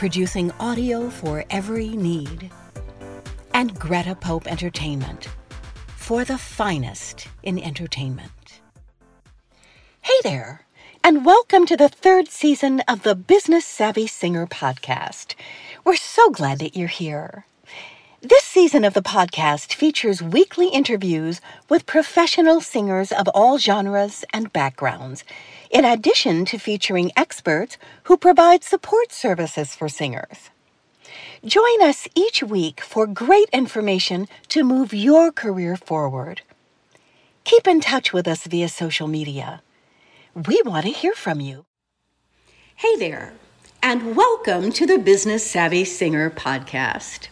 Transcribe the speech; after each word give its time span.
producing 0.00 0.50
audio 0.52 1.10
for 1.10 1.44
every 1.50 1.88
need. 1.88 2.50
And 3.52 3.78
Greta 3.78 4.14
Pope 4.14 4.46
Entertainment, 4.46 5.28
for 5.94 6.24
the 6.24 6.38
finest 6.38 7.28
in 7.42 7.58
entertainment. 7.58 8.62
Hey 10.00 10.18
there, 10.22 10.64
and 11.04 11.26
welcome 11.26 11.66
to 11.66 11.76
the 11.76 11.90
third 11.90 12.28
season 12.28 12.80
of 12.88 13.02
the 13.02 13.14
Business 13.14 13.66
Savvy 13.66 14.06
Singer 14.06 14.46
podcast. 14.46 15.34
We're 15.84 15.96
so 15.96 16.30
glad 16.30 16.60
that 16.60 16.74
you're 16.74 16.88
here. 16.88 17.44
This 18.22 18.44
season 18.44 18.86
of 18.86 18.94
the 18.94 19.02
podcast 19.02 19.74
features 19.74 20.22
weekly 20.22 20.68
interviews 20.68 21.42
with 21.68 21.84
professional 21.84 22.62
singers 22.62 23.12
of 23.12 23.28
all 23.28 23.58
genres 23.58 24.24
and 24.32 24.50
backgrounds 24.50 25.24
in 25.70 25.84
addition 25.84 26.44
to 26.44 26.58
featuring 26.58 27.12
experts 27.16 27.78
who 28.04 28.16
provide 28.16 28.64
support 28.64 29.12
services 29.12 29.74
for 29.74 29.88
singers. 29.88 30.50
Join 31.44 31.82
us 31.82 32.06
each 32.14 32.42
week 32.42 32.80
for 32.80 33.06
great 33.06 33.48
information 33.52 34.28
to 34.48 34.64
move 34.64 34.92
your 34.92 35.32
career 35.32 35.76
forward. 35.76 36.42
Keep 37.44 37.66
in 37.66 37.80
touch 37.80 38.12
with 38.12 38.28
us 38.28 38.46
via 38.46 38.68
social 38.68 39.08
media. 39.08 39.62
We 40.34 40.60
want 40.64 40.86
to 40.86 40.92
hear 40.92 41.14
from 41.14 41.40
you. 41.40 41.64
Hey 42.76 42.96
there, 42.96 43.32
and 43.82 44.16
welcome 44.16 44.72
to 44.72 44.86
the 44.86 44.98
Business 44.98 45.48
Savvy 45.48 45.84
Singer 45.84 46.30
podcast. 46.30 47.28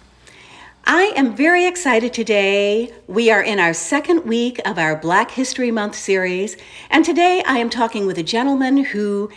I 0.91 1.13
am 1.17 1.37
very 1.37 1.67
excited 1.67 2.15
today. 2.15 2.91
We 3.09 3.31
are 3.31 3.43
in 3.43 3.61
our 3.61 3.75
second 3.75 4.25
week 4.25 4.59
of 4.67 4.79
our 4.79 4.97
Black 4.97 5.31
History 5.31 5.71
Month 5.71 5.95
series, 5.97 6.57
and 6.89 7.05
today 7.05 7.43
I 7.47 7.59
am 7.59 7.69
talking 7.69 8.07
with 8.07 8.17
a 8.17 8.23
gentleman 8.23 8.79
who 8.79 9.29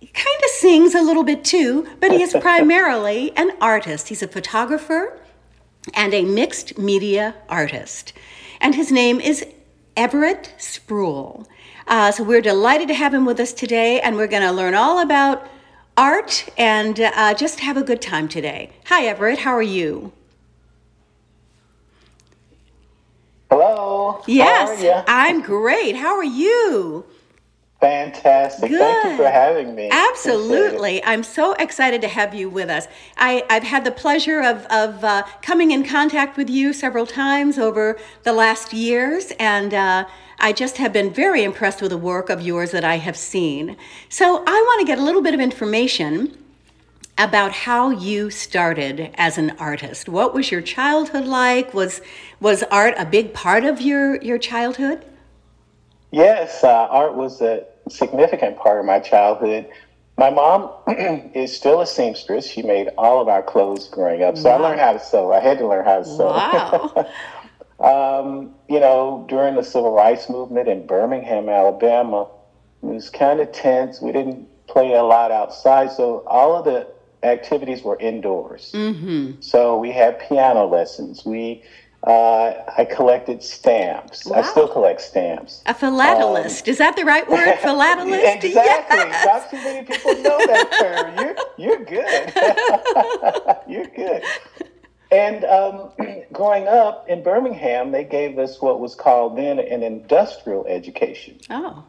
kind 0.00 0.44
of 0.44 0.50
sings 0.50 0.94
a 0.94 1.00
little 1.00 1.24
bit 1.24 1.46
too, 1.46 1.88
but 1.98 2.12
he 2.12 2.20
is 2.20 2.36
primarily 2.42 3.34
an 3.38 3.52
artist. 3.58 4.08
He's 4.08 4.22
a 4.22 4.28
photographer 4.28 5.18
and 5.94 6.12
a 6.12 6.26
mixed 6.26 6.76
media 6.76 7.34
artist, 7.48 8.12
and 8.60 8.74
his 8.74 8.92
name 8.92 9.18
is 9.18 9.46
Everett 9.96 10.52
Spruill. 10.58 11.46
Uh, 11.86 12.12
so 12.12 12.22
we're 12.22 12.42
delighted 12.42 12.88
to 12.88 12.94
have 12.94 13.14
him 13.14 13.24
with 13.24 13.40
us 13.40 13.54
today, 13.54 13.98
and 14.02 14.16
we're 14.16 14.26
going 14.26 14.42
to 14.42 14.52
learn 14.52 14.74
all 14.74 14.98
about 14.98 15.48
art 15.96 16.50
and 16.58 17.00
uh, 17.00 17.32
just 17.32 17.60
have 17.60 17.78
a 17.78 17.82
good 17.82 18.02
time 18.02 18.28
today. 18.28 18.72
Hi, 18.88 19.06
Everett. 19.06 19.38
How 19.38 19.52
are 19.52 19.62
you? 19.62 20.12
Hello. 23.50 24.22
Yes, 24.26 25.04
I'm 25.08 25.40
great. 25.40 25.96
How 25.96 26.16
are 26.16 26.24
you? 26.24 27.06
Fantastic. 27.80 28.70
Good. 28.70 28.80
Thank 28.80 29.04
you 29.04 29.16
for 29.16 29.30
having 29.30 29.74
me. 29.74 29.88
Absolutely. 29.90 31.02
I'm 31.04 31.22
so 31.22 31.52
excited 31.54 32.02
to 32.02 32.08
have 32.08 32.34
you 32.34 32.50
with 32.50 32.68
us. 32.68 32.88
I, 33.16 33.44
have 33.48 33.62
had 33.62 33.84
the 33.84 33.92
pleasure 33.92 34.42
of, 34.42 34.66
of 34.66 35.04
uh, 35.04 35.22
coming 35.42 35.70
in 35.70 35.84
contact 35.84 36.36
with 36.36 36.50
you 36.50 36.72
several 36.72 37.06
times 37.06 37.56
over 37.56 37.96
the 38.24 38.32
last 38.32 38.72
years, 38.72 39.32
and 39.38 39.72
uh, 39.72 40.06
I 40.40 40.52
just 40.52 40.78
have 40.78 40.92
been 40.92 41.12
very 41.12 41.44
impressed 41.44 41.80
with 41.80 41.92
the 41.92 41.98
work 41.98 42.30
of 42.30 42.42
yours 42.42 42.72
that 42.72 42.84
I 42.84 42.96
have 42.98 43.16
seen. 43.16 43.76
So 44.08 44.42
I 44.44 44.60
want 44.66 44.80
to 44.80 44.86
get 44.86 44.98
a 44.98 45.02
little 45.02 45.22
bit 45.22 45.34
of 45.34 45.40
information 45.40 46.36
about 47.18 47.52
how 47.52 47.90
you 47.90 48.30
started 48.30 49.10
as 49.16 49.36
an 49.36 49.50
artist. 49.58 50.08
What 50.08 50.32
was 50.32 50.50
your 50.52 50.62
childhood 50.62 51.26
like? 51.26 51.74
Was 51.74 52.00
was 52.40 52.62
art 52.70 52.94
a 52.96 53.04
big 53.04 53.34
part 53.34 53.64
of 53.64 53.80
your 53.80 54.22
your 54.22 54.38
childhood? 54.38 55.04
Yes, 56.12 56.64
uh, 56.64 56.68
art 56.68 57.16
was 57.16 57.42
a 57.42 57.64
significant 57.88 58.56
part 58.56 58.78
of 58.78 58.86
my 58.86 59.00
childhood. 59.00 59.68
My 60.16 60.30
mom 60.30 60.70
is 61.34 61.54
still 61.54 61.80
a 61.80 61.86
seamstress. 61.86 62.46
She 62.46 62.62
made 62.62 62.88
all 62.96 63.20
of 63.20 63.28
our 63.28 63.42
clothes 63.42 63.88
growing 63.88 64.22
up, 64.22 64.36
so 64.36 64.48
wow. 64.48 64.56
I 64.56 64.68
learned 64.68 64.80
how 64.80 64.92
to 64.92 65.00
sew. 65.00 65.32
I 65.32 65.40
had 65.40 65.58
to 65.58 65.68
learn 65.68 65.84
how 65.84 65.98
to 65.98 66.04
sew. 66.04 66.26
Wow. 66.26 67.06
um, 68.20 68.54
you 68.68 68.80
know, 68.80 69.26
during 69.28 69.56
the 69.56 69.62
civil 69.62 69.92
rights 69.92 70.30
movement 70.30 70.68
in 70.68 70.86
Birmingham, 70.86 71.48
Alabama, 71.48 72.28
it 72.82 72.86
was 72.86 73.10
kind 73.10 73.40
of 73.40 73.52
tense. 73.52 74.00
We 74.00 74.12
didn't 74.12 74.48
play 74.66 74.92
a 74.94 75.02
lot 75.02 75.30
outside, 75.30 75.92
so 75.92 76.24
all 76.26 76.56
of 76.56 76.64
the 76.64 76.88
activities 77.22 77.82
were 77.82 77.98
indoors. 77.98 78.72
Mm-hmm. 78.74 79.40
So 79.40 79.78
we 79.78 79.92
had 79.92 80.20
piano 80.20 80.66
lessons. 80.66 81.24
We 81.24 81.62
uh, 82.04 82.54
I 82.76 82.84
collected 82.84 83.42
stamps. 83.42 84.24
Wow. 84.24 84.38
I 84.38 84.42
still 84.42 84.68
collect 84.68 85.00
stamps. 85.00 85.62
A 85.66 85.74
philatelist. 85.74 86.62
Um, 86.62 86.70
Is 86.70 86.78
that 86.78 86.94
the 86.94 87.04
right 87.04 87.28
word? 87.28 87.54
Philatelist? 87.60 88.44
exactly. 88.44 88.98
Yes. 88.98 89.26
Not 89.26 89.50
too 89.50 89.56
many 89.56 89.84
people 89.84 90.14
know 90.22 90.38
that 90.38 90.76
term. 90.78 91.36
You're, 91.58 91.76
you're 91.76 91.84
good. 91.84 92.32
you're 93.68 93.86
good. 93.86 94.22
And 95.10 95.44
um, 95.44 95.90
growing 96.32 96.68
up 96.68 97.08
in 97.08 97.22
Birmingham, 97.22 97.90
they 97.90 98.04
gave 98.04 98.38
us 98.38 98.60
what 98.60 98.78
was 98.78 98.94
called 98.94 99.36
then 99.36 99.58
an 99.58 99.82
industrial 99.82 100.66
education. 100.66 101.38
Oh. 101.50 101.82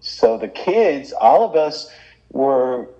So 0.00 0.36
the 0.36 0.48
kids, 0.48 1.12
all 1.12 1.42
of 1.42 1.56
us 1.56 1.90
were 2.32 2.90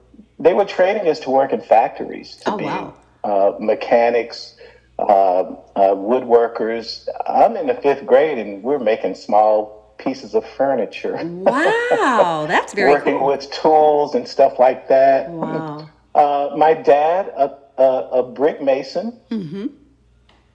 they 0.44 0.52
were 0.52 0.66
training 0.66 1.08
us 1.08 1.18
to 1.20 1.30
work 1.30 1.52
in 1.52 1.60
factories 1.60 2.36
to 2.36 2.52
oh, 2.52 2.56
be 2.58 2.64
wow. 2.64 2.94
uh, 3.24 3.52
mechanics, 3.58 4.56
uh, 4.98 5.02
uh, 5.02 5.54
woodworkers. 5.94 7.08
I'm 7.26 7.56
in 7.56 7.66
the 7.66 7.74
fifth 7.74 8.04
grade 8.04 8.36
and 8.36 8.62
we're 8.62 8.78
making 8.78 9.14
small 9.14 9.94
pieces 9.96 10.34
of 10.34 10.46
furniture. 10.46 11.18
Wow, 11.24 12.44
that's 12.48 12.74
very 12.74 12.90
working 12.90 13.18
cool. 13.18 13.28
with 13.28 13.50
tools 13.50 14.14
and 14.14 14.28
stuff 14.28 14.58
like 14.58 14.86
that. 14.88 15.30
Wow. 15.30 15.88
Uh, 16.14 16.54
my 16.56 16.74
dad, 16.74 17.28
a, 17.28 17.56
a, 17.78 18.08
a 18.20 18.22
brick 18.22 18.62
mason. 18.62 19.18
Mm-hmm. 19.30 19.66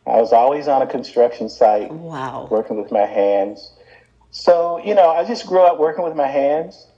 I 0.05 0.17
was 0.17 0.33
always 0.33 0.67
on 0.67 0.83
a 0.83 0.87
construction 0.87 1.49
site. 1.49 1.91
Wow. 1.91 2.47
Working 2.51 2.79
with 2.79 2.91
my 2.91 3.05
hands. 3.05 3.73
So 4.29 4.79
you 4.85 4.93
know, 4.93 5.09
I 5.09 5.25
just 5.25 5.47
grew 5.47 5.61
up 5.61 5.79
working 5.79 6.03
with 6.03 6.15
my 6.15 6.27
hands. 6.27 6.88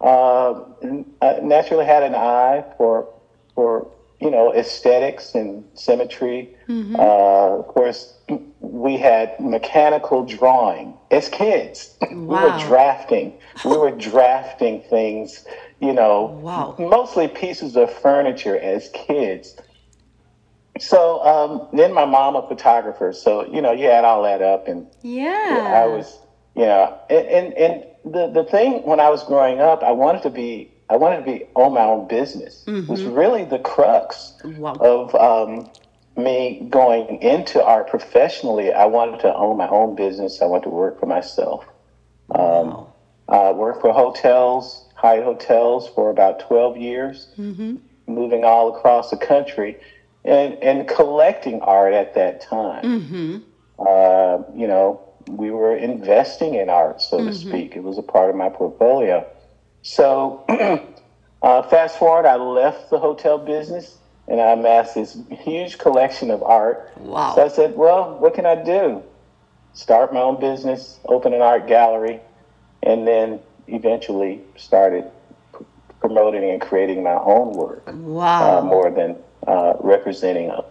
Uh, 0.00 0.64
I 1.20 1.40
naturally 1.42 1.84
had 1.84 2.02
an 2.02 2.14
eye 2.14 2.64
for 2.78 3.12
for 3.54 3.90
you 4.20 4.30
know 4.30 4.52
aesthetics 4.52 5.34
and 5.34 5.64
symmetry. 5.74 6.54
Mm-hmm. 6.68 6.96
Uh, 6.96 7.58
of 7.58 7.66
course, 7.68 8.14
we 8.60 8.96
had 8.96 9.38
mechanical 9.40 10.24
drawing 10.24 10.94
as 11.10 11.28
kids. 11.28 11.96
Wow. 12.00 12.08
we 12.10 12.50
were 12.50 12.58
drafting. 12.68 13.34
We 13.64 13.76
were 13.76 13.90
drafting 14.10 14.82
things. 14.82 15.44
You 15.80 15.92
know, 15.92 16.38
wow. 16.42 16.76
mostly 16.78 17.26
pieces 17.28 17.76
of 17.76 17.90
furniture 17.90 18.58
as 18.58 18.90
kids. 18.90 19.56
So 20.78 21.24
um, 21.24 21.68
then 21.72 21.92
my 21.92 22.04
mom 22.06 22.36
a 22.36 22.46
photographer. 22.48 23.12
So 23.12 23.46
you 23.46 23.60
know, 23.60 23.72
you 23.72 23.88
add 23.88 24.04
all 24.04 24.22
that 24.22 24.40
up, 24.40 24.66
and 24.66 24.86
yeah, 25.02 25.82
I 25.82 25.86
was 25.86 26.18
know, 26.56 26.98
and 27.08 27.26
and, 27.26 27.54
and 27.54 27.84
the 28.04 28.28
the 28.28 28.44
thing 28.44 28.82
when 28.84 29.00
I 29.00 29.08
was 29.08 29.22
growing 29.24 29.60
up, 29.60 29.82
I 29.82 29.92
wanted 29.92 30.22
to 30.22 30.30
be 30.30 30.70
I 30.88 30.96
wanted 30.96 31.18
to 31.18 31.22
be 31.22 31.46
own 31.54 31.74
my 31.74 31.82
own 31.82 32.08
business. 32.08 32.64
Mm-hmm. 32.66 32.90
Was 32.90 33.02
really 33.02 33.44
the 33.44 33.58
crux 33.58 34.34
wow. 34.44 34.74
of 34.74 35.14
um, 35.14 35.70
me 36.16 36.66
going 36.68 37.22
into 37.22 37.64
art 37.64 37.88
professionally. 37.88 38.72
I 38.72 38.86
wanted 38.86 39.20
to 39.20 39.34
own 39.34 39.56
my 39.56 39.68
own 39.68 39.94
business. 39.94 40.42
I 40.42 40.46
wanted 40.46 40.64
to 40.64 40.70
work 40.70 40.98
for 40.98 41.06
myself. 41.06 41.64
Wow. 42.28 42.92
Um, 43.28 43.36
I 43.36 43.52
worked 43.52 43.80
for 43.80 43.92
hotels, 43.92 44.88
Hyatt 44.96 45.24
hotels, 45.24 45.88
for 45.88 46.10
about 46.10 46.40
twelve 46.40 46.76
years, 46.76 47.28
mm-hmm. 47.38 47.76
moving 48.06 48.44
all 48.44 48.76
across 48.76 49.10
the 49.10 49.16
country. 49.16 49.78
and, 50.24 50.54
and 50.62 50.88
collecting 50.88 51.60
art 51.62 51.94
at 51.94 52.14
that 52.14 52.40
time. 52.40 52.84
Mm-hmm. 52.84 53.36
Uh, 53.78 54.42
you 54.54 54.66
know, 54.66 55.00
we 55.28 55.50
were 55.50 55.76
investing 55.76 56.54
in 56.54 56.68
art, 56.68 57.00
so 57.00 57.18
to 57.24 57.32
speak. 57.32 57.76
It 57.76 57.82
was 57.82 57.98
a 57.98 58.02
part 58.02 58.30
of 58.30 58.36
my 58.36 58.48
portfolio. 58.48 59.26
So, 59.82 60.44
uh, 61.42 61.62
fast 61.62 61.98
forward, 61.98 62.26
I 62.26 62.36
left 62.36 62.90
the 62.90 62.98
hotel 62.98 63.38
business 63.38 63.98
and 64.28 64.40
I 64.40 64.52
amassed 64.52 64.94
this 64.94 65.16
huge 65.30 65.78
collection 65.78 66.30
of 66.30 66.42
art. 66.42 66.90
Wow. 66.96 67.34
So 67.34 67.44
I 67.44 67.48
said, 67.48 67.76
well, 67.76 68.18
what 68.18 68.34
can 68.34 68.46
I 68.46 68.62
do? 68.62 69.02
Start 69.72 70.12
my 70.12 70.20
own 70.20 70.38
business, 70.40 70.98
open 71.06 71.32
an 71.32 71.42
art 71.42 71.66
gallery, 71.66 72.20
and 72.82 73.06
then 73.06 73.40
eventually 73.68 74.42
started 74.56 75.04
p- 75.56 75.64
promoting 76.00 76.48
and 76.50 76.60
creating 76.60 77.02
my 77.02 77.14
own 77.14 77.52
work 77.52 77.90
Wow. 77.92 78.58
uh, 78.58 78.62
more 78.62 78.90
than 78.90 79.16
uh, 79.46 79.74
representing 79.80 80.50
a 80.50 80.62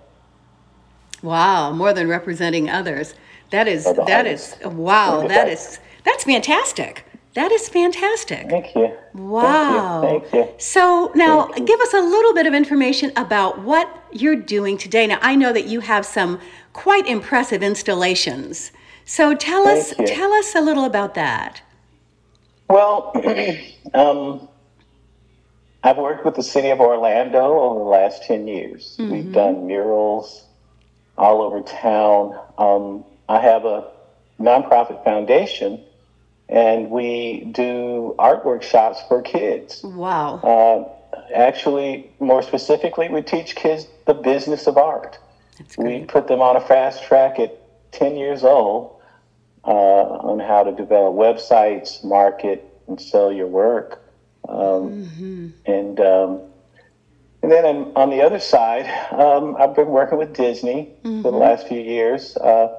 Wow, 1.22 1.72
more 1.72 1.94
than 1.94 2.08
representing 2.08 2.70
others. 2.70 3.16
That 3.52 3.68
is 3.68 3.86
that 4.08 4.28
is 4.28 4.56
wow, 4.64 5.28
that 5.28 5.48
is 5.48 5.80
that's 6.06 6.24
fantastic. 6.24 7.06
That 7.36 7.52
is 7.52 7.70
fantastic. 7.70 8.50
Thank 8.50 8.76
you. 8.76 8.96
Wow. 9.14 10.02
Thank 10.02 10.24
you. 10.24 10.30
Thank 10.30 10.50
you. 10.50 10.56
So 10.60 11.12
now 11.16 11.48
Thank 11.48 11.68
give 11.68 11.80
us 11.80 11.94
a 11.94 12.02
little 12.02 12.34
bit 12.34 12.48
of 12.48 12.54
information 12.54 13.12
about 13.16 13.62
what 13.62 14.04
you're 14.12 14.36
doing 14.36 14.78
today. 14.78 15.08
Now 15.08 15.20
I 15.22 15.36
know 15.36 15.54
that 15.54 15.66
you 15.66 15.80
have 15.80 16.06
some 16.06 16.40
quite 16.74 17.08
impressive 17.08 17.62
installations. 17.62 18.72
So 19.06 19.36
tell 19.36 19.68
us 19.68 19.98
you. 19.98 20.08
tell 20.08 20.32
us 20.34 20.56
a 20.56 20.62
little 20.62 20.86
about 20.86 21.16
that. 21.16 21.62
Well, 22.68 23.12
um, 23.94 24.48
I've 25.84 25.98
worked 25.98 26.26
with 26.26 26.36
the 26.36 26.44
city 26.44 26.70
of 26.70 26.80
Orlando 26.80 27.40
over 27.40 27.80
the 27.80 27.86
last 27.86 28.24
10 28.24 28.48
years. 28.48 28.96
We've 29.00 29.32
done 29.32 29.66
murals 29.66 30.46
all 31.20 31.42
over 31.42 31.62
town. 31.62 32.40
Um, 32.58 33.04
I 33.28 33.40
have 33.40 33.66
a 33.66 33.92
nonprofit 34.40 35.04
foundation, 35.04 35.84
and 36.48 36.90
we 36.90 37.42
do 37.52 38.16
art 38.18 38.46
workshops 38.46 39.02
for 39.08 39.22
kids. 39.22 39.84
Wow. 39.84 40.38
Uh, 40.38 41.22
actually, 41.34 42.10
more 42.20 42.42
specifically, 42.42 43.10
we 43.10 43.22
teach 43.22 43.56
kids 43.56 43.88
the 44.06 44.14
business 44.14 44.66
of 44.66 44.78
art. 44.78 45.20
We 45.78 46.06
put 46.06 46.28
them 46.28 46.42
on 46.42 46.56
a 46.56 46.62
fast 46.62 47.04
track 47.04 47.38
at 47.38 47.60
10 47.92 48.16
years 48.16 48.44
old 48.44 48.96
uh, 49.66 49.70
on 49.70 50.40
how 50.40 50.64
to 50.64 50.72
develop 50.72 51.16
websites, 51.16 52.04
market, 52.04 52.66
and 52.88 53.00
sell 53.00 53.32
your 53.32 53.48
work. 53.48 54.02
Um, 54.48 55.04
And 55.66 56.00
um, 56.00 56.42
and 57.42 57.52
then 57.52 57.66
on, 57.66 57.92
on 57.96 58.10
the 58.10 58.22
other 58.22 58.40
side, 58.40 58.88
um, 59.12 59.56
I've 59.58 59.76
been 59.76 59.88
working 59.90 60.18
with 60.18 60.34
Disney 60.34 60.94
for 61.04 61.32
the 61.32 61.38
last 61.38 61.68
few 61.68 61.80
years. 61.80 62.36
Uh, 62.38 62.76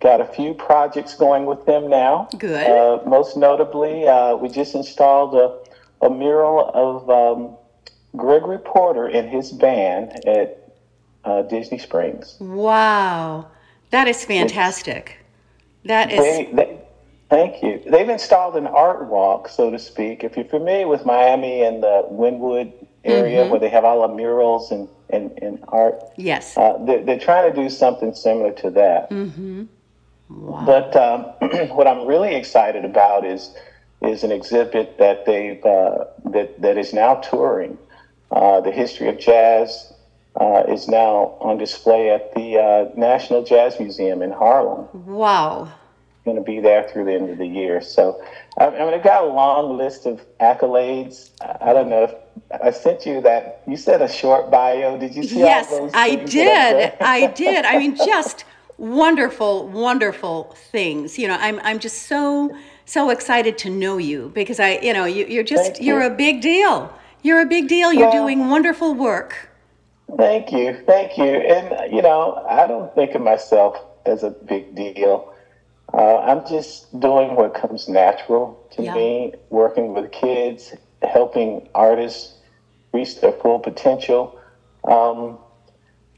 got 0.00 0.20
a 0.20 0.26
few 0.26 0.54
projects 0.54 1.14
going 1.14 1.46
with 1.46 1.64
them 1.66 1.88
now. 1.88 2.28
Good. 2.38 2.66
Uh, 2.66 3.00
most 3.06 3.36
notably, 3.36 4.06
uh, 4.06 4.36
we 4.36 4.48
just 4.48 4.74
installed 4.74 5.34
a, 5.34 6.06
a 6.06 6.10
mural 6.10 6.70
of 6.74 7.10
um, 7.10 7.56
Gregory 8.16 8.58
Porter 8.58 9.06
and 9.06 9.28
his 9.28 9.52
band 9.52 10.12
at 10.26 10.72
uh, 11.24 11.42
Disney 11.42 11.78
Springs. 11.78 12.36
Wow. 12.40 13.46
That 13.90 14.08
is 14.08 14.24
fantastic. 14.24 15.18
That 15.84 16.12
is 16.12 16.18
They, 16.18 16.50
they, 16.52 16.78
thank 17.30 17.62
you. 17.62 17.82
They've 17.86 18.08
installed 18.08 18.56
an 18.56 18.66
art 18.66 19.06
walk, 19.06 19.48
so 19.48 19.70
to 19.70 19.78
speak. 19.78 20.24
If 20.24 20.36
you're 20.36 20.44
familiar 20.44 20.88
with 20.88 21.06
Miami 21.06 21.62
and 21.62 21.82
the 21.82 22.06
Wynwood 22.10 22.85
area 23.06 23.42
Mm-hmm. 23.42 23.50
where 23.50 23.60
they 23.60 23.68
have 23.68 23.84
all 23.84 24.06
the 24.06 24.14
murals 24.14 24.70
and, 24.70 24.88
and, 25.10 25.30
and 25.42 25.58
art, 25.68 26.02
yes. 26.16 26.56
uh, 26.56 26.78
they're, 26.84 27.04
they're 27.04 27.18
trying 27.18 27.52
to 27.52 27.62
do 27.62 27.68
something 27.68 28.14
similar 28.14 28.52
to 28.52 28.70
that. 28.70 29.10
Mm-hmm. 29.10 29.64
Wow. 30.28 30.64
But 30.66 30.96
um, 30.96 31.22
what 31.76 31.86
I'm 31.86 32.06
really 32.06 32.34
excited 32.34 32.84
about 32.84 33.24
is 33.24 33.54
is 34.02 34.22
an 34.22 34.30
exhibit 34.30 34.98
that 34.98 35.24
they've 35.24 35.64
uh, 35.64 36.04
that 36.26 36.60
that 36.60 36.76
is 36.76 36.92
now 36.92 37.14
touring. 37.16 37.78
Uh, 38.30 38.60
the 38.60 38.72
history 38.72 39.08
of 39.08 39.18
jazz 39.18 39.92
uh, 40.40 40.64
is 40.68 40.88
now 40.88 41.36
on 41.40 41.58
display 41.58 42.10
at 42.10 42.34
the 42.34 42.58
uh, 42.58 42.98
National 42.98 43.44
Jazz 43.44 43.78
Museum 43.78 44.20
in 44.20 44.32
Harlem. 44.32 44.88
Wow. 45.06 45.72
Going 46.24 46.36
to 46.36 46.42
be 46.42 46.58
there 46.60 46.88
through 46.88 47.04
the 47.04 47.12
end 47.14 47.30
of 47.30 47.38
the 47.38 47.46
year. 47.46 47.80
So 47.80 48.20
I, 48.58 48.66
I 48.66 48.84
mean, 48.84 48.94
I've 48.94 49.04
got 49.04 49.22
a 49.22 49.28
long 49.28 49.78
list 49.78 50.06
of 50.06 50.20
accolades. 50.40 51.30
I, 51.40 51.70
I 51.70 51.72
don't 51.72 51.88
know 51.88 52.02
if 52.02 52.14
I 52.62 52.70
sent 52.70 53.04
you 53.06 53.20
that. 53.22 53.62
You 53.66 53.76
said 53.76 54.02
a 54.02 54.08
short 54.08 54.50
bio. 54.50 54.96
Did 54.98 55.14
you 55.14 55.24
see 55.24 55.40
Yes, 55.40 55.72
all 55.72 55.82
those? 55.82 55.90
I 55.94 56.16
did. 56.16 56.92
I 57.00 57.26
did. 57.28 57.64
I 57.64 57.78
mean, 57.78 57.96
just 57.96 58.44
wonderful, 58.78 59.68
wonderful 59.68 60.54
things. 60.70 61.18
You 61.18 61.28
know, 61.28 61.36
I'm 61.40 61.60
I'm 61.64 61.78
just 61.78 62.04
so 62.04 62.56
so 62.84 63.10
excited 63.10 63.58
to 63.58 63.70
know 63.70 63.98
you 63.98 64.30
because 64.34 64.60
I, 64.60 64.78
you 64.78 64.92
know, 64.92 65.04
you, 65.06 65.26
you're 65.26 65.42
just 65.42 65.74
Thank 65.74 65.82
you're 65.82 66.02
a 66.02 66.10
big 66.10 66.40
deal. 66.40 66.92
You're 67.22 67.40
a 67.40 67.46
big 67.46 67.68
deal. 67.68 67.92
You're 67.92 68.08
Well- 68.08 68.22
doing 68.22 68.48
wonderful 68.48 68.94
work. 68.94 69.50
Thank 70.16 70.52
you, 70.52 70.72
thank 70.86 71.18
you. 71.18 71.24
And 71.24 71.92
you 71.92 72.00
know, 72.00 72.44
I 72.48 72.68
don't 72.68 72.94
think 72.94 73.16
of 73.16 73.22
myself 73.22 73.76
as 74.06 74.22
a 74.22 74.30
big 74.30 74.76
deal. 74.76 75.32
Uh, 75.92 76.18
I'm 76.18 76.46
just 76.46 76.98
doing 77.00 77.34
what 77.34 77.54
comes 77.54 77.88
natural 77.88 78.56
to 78.76 78.82
Yeah. 78.84 78.94
me, 78.94 79.34
working 79.50 79.94
with 79.94 80.12
kids, 80.12 80.74
helping 81.02 81.68
artists 81.74 82.34
reach 82.96 83.20
their 83.20 83.32
full 83.32 83.58
potential. 83.58 84.38
Um, 84.84 85.38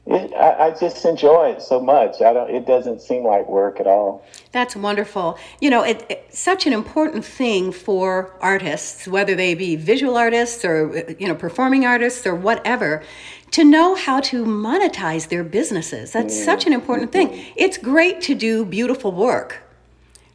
it, 0.05 0.33
I, 0.33 0.67
I 0.67 0.71
just 0.71 1.05
enjoy 1.05 1.49
it 1.49 1.61
so 1.61 1.79
much. 1.79 2.21
I 2.21 2.33
don't. 2.33 2.49
It 2.49 2.65
doesn't 2.65 3.01
seem 3.01 3.23
like 3.23 3.47
work 3.47 3.79
at 3.79 3.85
all. 3.85 4.25
That's 4.51 4.75
wonderful. 4.75 5.37
You 5.61 5.69
know, 5.69 5.83
it, 5.83 6.05
it's 6.09 6.39
such 6.39 6.65
an 6.65 6.73
important 6.73 7.23
thing 7.23 7.71
for 7.71 8.33
artists, 8.41 9.07
whether 9.07 9.35
they 9.35 9.53
be 9.53 9.75
visual 9.75 10.17
artists 10.17 10.65
or 10.65 11.15
you 11.19 11.27
know 11.27 11.35
performing 11.35 11.85
artists 11.85 12.25
or 12.25 12.33
whatever, 12.33 13.03
to 13.51 13.63
know 13.63 13.93
how 13.93 14.19
to 14.21 14.45
monetize 14.45 15.29
their 15.29 15.43
businesses. 15.43 16.11
That's 16.13 16.35
such 16.43 16.65
an 16.65 16.73
important 16.73 17.11
thing. 17.11 17.45
It's 17.55 17.77
great 17.77 18.21
to 18.21 18.35
do 18.35 18.65
beautiful 18.65 19.11
work. 19.11 19.61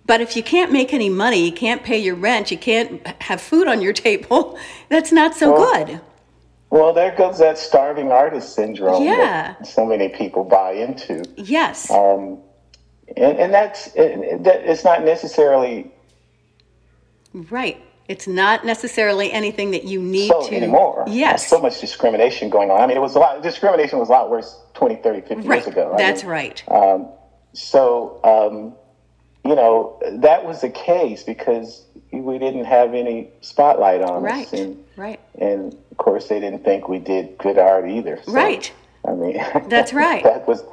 But 0.07 0.21
if 0.21 0.37
you 0.37 0.43
can't 0.43 0.71
make 0.71 0.93
any 0.93 1.09
money, 1.09 1.47
you 1.47 1.53
can't 1.53 1.83
pay 1.83 1.99
your 1.99 2.15
rent, 2.15 2.51
you 2.51 2.59
can't 2.59 3.07
have 3.23 3.41
food 3.41 3.67
on 3.67 3.81
your 3.81 3.95
table, 3.95 4.59
that's 4.89 5.11
not 5.11 5.35
so 5.35 5.57
good. 5.57 6.01
Well, 6.75 6.93
there 6.93 7.15
goes 7.15 7.39
that 7.39 7.57
starving 7.57 8.11
artist 8.11 8.57
syndrome 8.57 9.05
Yeah. 9.05 9.55
that 9.61 9.65
so 9.65 9.87
many 9.87 10.09
people 10.09 10.43
buy 10.43 10.73
into. 10.73 11.23
Yes. 11.37 11.89
Um, 11.89 12.41
and, 13.17 13.39
and 13.39 13.55
that's 13.55 13.95
it, 13.95 14.43
that 14.43 14.69
it's 14.69 14.83
not 14.83 15.05
necessarily 15.05 15.93
right. 17.49 17.81
It's 18.09 18.27
not 18.27 18.67
necessarily 18.67 19.31
anything 19.31 19.71
that 19.71 19.85
you 19.85 20.03
need 20.03 20.27
so 20.27 20.49
to 20.49 20.57
anymore. 20.57 21.05
Yes. 21.07 21.47
so 21.47 21.61
much 21.61 21.81
discrimination 21.81 22.51
going 22.51 22.73
on. 22.73 22.81
I 22.81 22.89
mean, 22.89 22.97
it 22.97 23.01
was 23.01 23.15
a 23.15 23.21
lot. 23.21 23.41
Discrimination 23.41 24.01
was 24.01 24.09
a 24.09 24.13
lot 24.13 24.29
worse 24.29 24.59
20, 24.75 24.97
30, 24.97 25.21
50 25.21 25.35
right. 25.37 25.57
years 25.63 25.69
ago. 25.69 25.93
I 25.95 25.97
That's 25.97 26.25
right. 26.25 26.61
Um, 26.67 27.09
so 27.53 28.19
um, 28.25 28.75
you 29.49 29.55
know 29.55 30.01
that 30.23 30.45
was 30.45 30.61
the 30.63 30.71
case 30.71 31.23
because 31.23 31.84
we 32.21 32.39
didn't 32.39 32.65
have 32.65 32.95
any 32.95 33.31
spotlight 33.41 34.03
on 34.03 34.23
Right. 34.23 34.47
us, 34.47 34.53
and, 34.53 34.83
Right. 34.97 35.21
and 35.39 35.77
of 35.91 35.97
course 35.97 36.29
they 36.29 36.41
didn't 36.41 36.65
think 36.65 36.89
we 36.89 36.99
did 36.99 37.37
good 37.39 37.59
art 37.59 37.89
either. 37.89 38.19
So, 38.25 38.33
Right. 38.33 38.73
I 39.07 39.13
mean, 39.13 39.43
That's 39.69 39.93
right. 39.93 40.23
that 40.25 40.47
was 40.49 40.65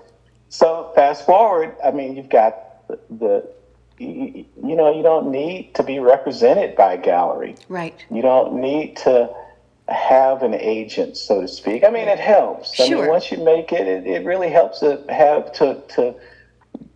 so. 0.50 0.92
Fast 0.96 1.26
forward. 1.26 1.76
I 1.84 1.92
mean, 1.92 2.16
you've 2.16 2.30
got 2.30 2.88
the, 2.88 3.00
the 3.10 3.50
you, 3.98 4.46
you 4.64 4.76
know 4.76 4.94
you 4.96 5.04
don't 5.04 5.30
need 5.32 5.76
to 5.76 5.84
be 5.84 6.00
represented 6.00 6.76
by 6.76 6.94
a 6.94 6.98
gallery. 6.98 7.56
Right. 7.70 8.04
You 8.10 8.22
don't 8.22 8.54
need 8.56 8.98
to 8.98 9.30
have 9.90 10.42
an 10.44 10.54
agent, 10.54 11.18
so 11.18 11.42
to 11.42 11.48
speak. 11.48 11.84
I 11.84 11.90
mean, 11.90 12.08
it 12.08 12.20
helps. 12.20 12.80
I 12.80 12.86
Sure. 12.88 13.00
mean, 13.02 13.08
once 13.10 13.32
you 13.32 13.44
make 13.44 13.74
it, 13.74 13.88
it, 13.88 14.08
it 14.08 14.26
really 14.26 14.50
helps 14.50 14.80
to 14.80 15.04
have 15.10 15.52
to 15.54 15.82
to 15.96 16.16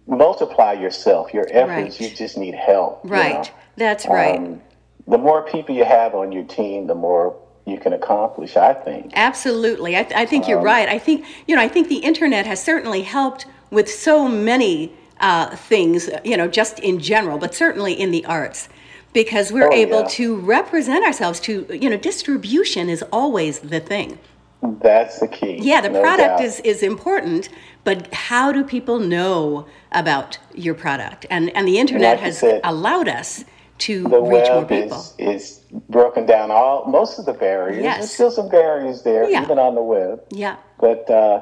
multiply 0.08 0.74
yourself, 0.74 1.34
your 1.34 1.48
efforts. 1.52 2.00
Right. 2.00 2.10
You 2.10 2.16
just 2.16 2.38
need 2.38 2.56
help. 2.56 3.02
you 3.04 3.10
Right. 3.12 3.34
know. 3.34 3.50
That's 3.78 4.08
right. 4.08 4.38
Um, 4.38 4.62
the 5.08 5.18
more 5.18 5.44
people 5.44 5.76
you 5.76 5.86
have 5.86 6.16
on 6.16 6.32
your 6.32 6.44
team, 6.44 6.88
the 6.88 6.96
more 6.96 7.36
you 7.66 7.78
can 7.78 7.94
accomplish. 7.94 8.56
I 8.58 8.74
think. 8.74 9.12
Absolutely. 9.16 9.98
I, 9.98 10.04
th- 10.04 10.16
I 10.16 10.26
think 10.26 10.46
Um, 10.46 10.50
you're 10.52 10.62
right. 10.62 10.88
I 10.88 11.00
think, 11.00 11.26
you 11.48 11.56
know, 11.56 11.62
I 11.62 11.68
think 11.68 11.90
the 11.90 11.98
internet 11.98 12.46
has 12.46 12.64
certainly 12.64 13.02
helped 13.02 13.46
with 13.72 13.90
so 13.90 14.28
many 14.28 14.94
uh, 15.20 15.56
things, 15.56 16.10
you 16.24 16.38
know, 16.38 16.48
just 16.48 16.80
in 16.80 17.00
general, 17.00 17.38
but 17.38 17.56
certainly 17.56 17.94
in 17.94 18.12
the 18.12 18.24
arts, 18.26 18.70
because 19.14 19.52
we're 19.52 19.70
Oh, 19.70 19.74
able 19.74 20.02
yeah. 20.02 20.08
to 20.10 20.36
represent 20.36 21.04
ourselves 21.06 21.40
to, 21.42 21.66
you 21.72 21.90
know, 21.90 21.98
distribution 21.98 22.90
is 22.90 23.04
always 23.12 23.60
the 23.60 23.80
thing. 23.80 24.20
That's 24.62 25.20
the 25.20 25.28
key. 25.28 25.60
Yeah, 25.62 25.82
the 25.82 25.90
no 25.90 26.02
product 26.02 26.40
doubt. 26.40 26.42
is, 26.42 26.60
is 26.62 26.82
important, 26.84 27.50
but 27.84 28.12
how 28.14 28.52
do 28.52 28.64
people 28.64 29.00
know 29.00 29.68
about 29.92 30.38
your 30.56 30.74
product? 30.74 31.26
And, 31.30 31.50
and 31.56 31.68
the 31.68 31.78
internet 31.78 32.18
Like 32.18 32.26
has 32.26 32.40
said, 32.40 32.62
allowed 32.64 33.08
us 33.08 33.46
to 33.80 34.04
the 34.04 34.22
reach 34.22 34.48
more 34.50 34.66
people. 34.66 34.98
is, 35.00 35.14
is 35.20 35.62
broken 35.90 36.26
down 36.26 36.50
all 36.50 36.86
most 36.86 37.20
of 37.20 37.26
the 37.26 37.34
barriers. 37.34 37.84
Yes. 37.84 37.98
There's 37.98 38.12
still 38.12 38.32
some 38.32 38.50
barriers 38.50 39.04
there, 39.04 39.30
Yeah. 39.30 39.44
even 39.44 39.60
on 39.60 39.76
the 39.76 39.84
web. 39.84 40.22
yeah. 40.32 40.56
But 40.80 41.10
uh, 41.12 41.42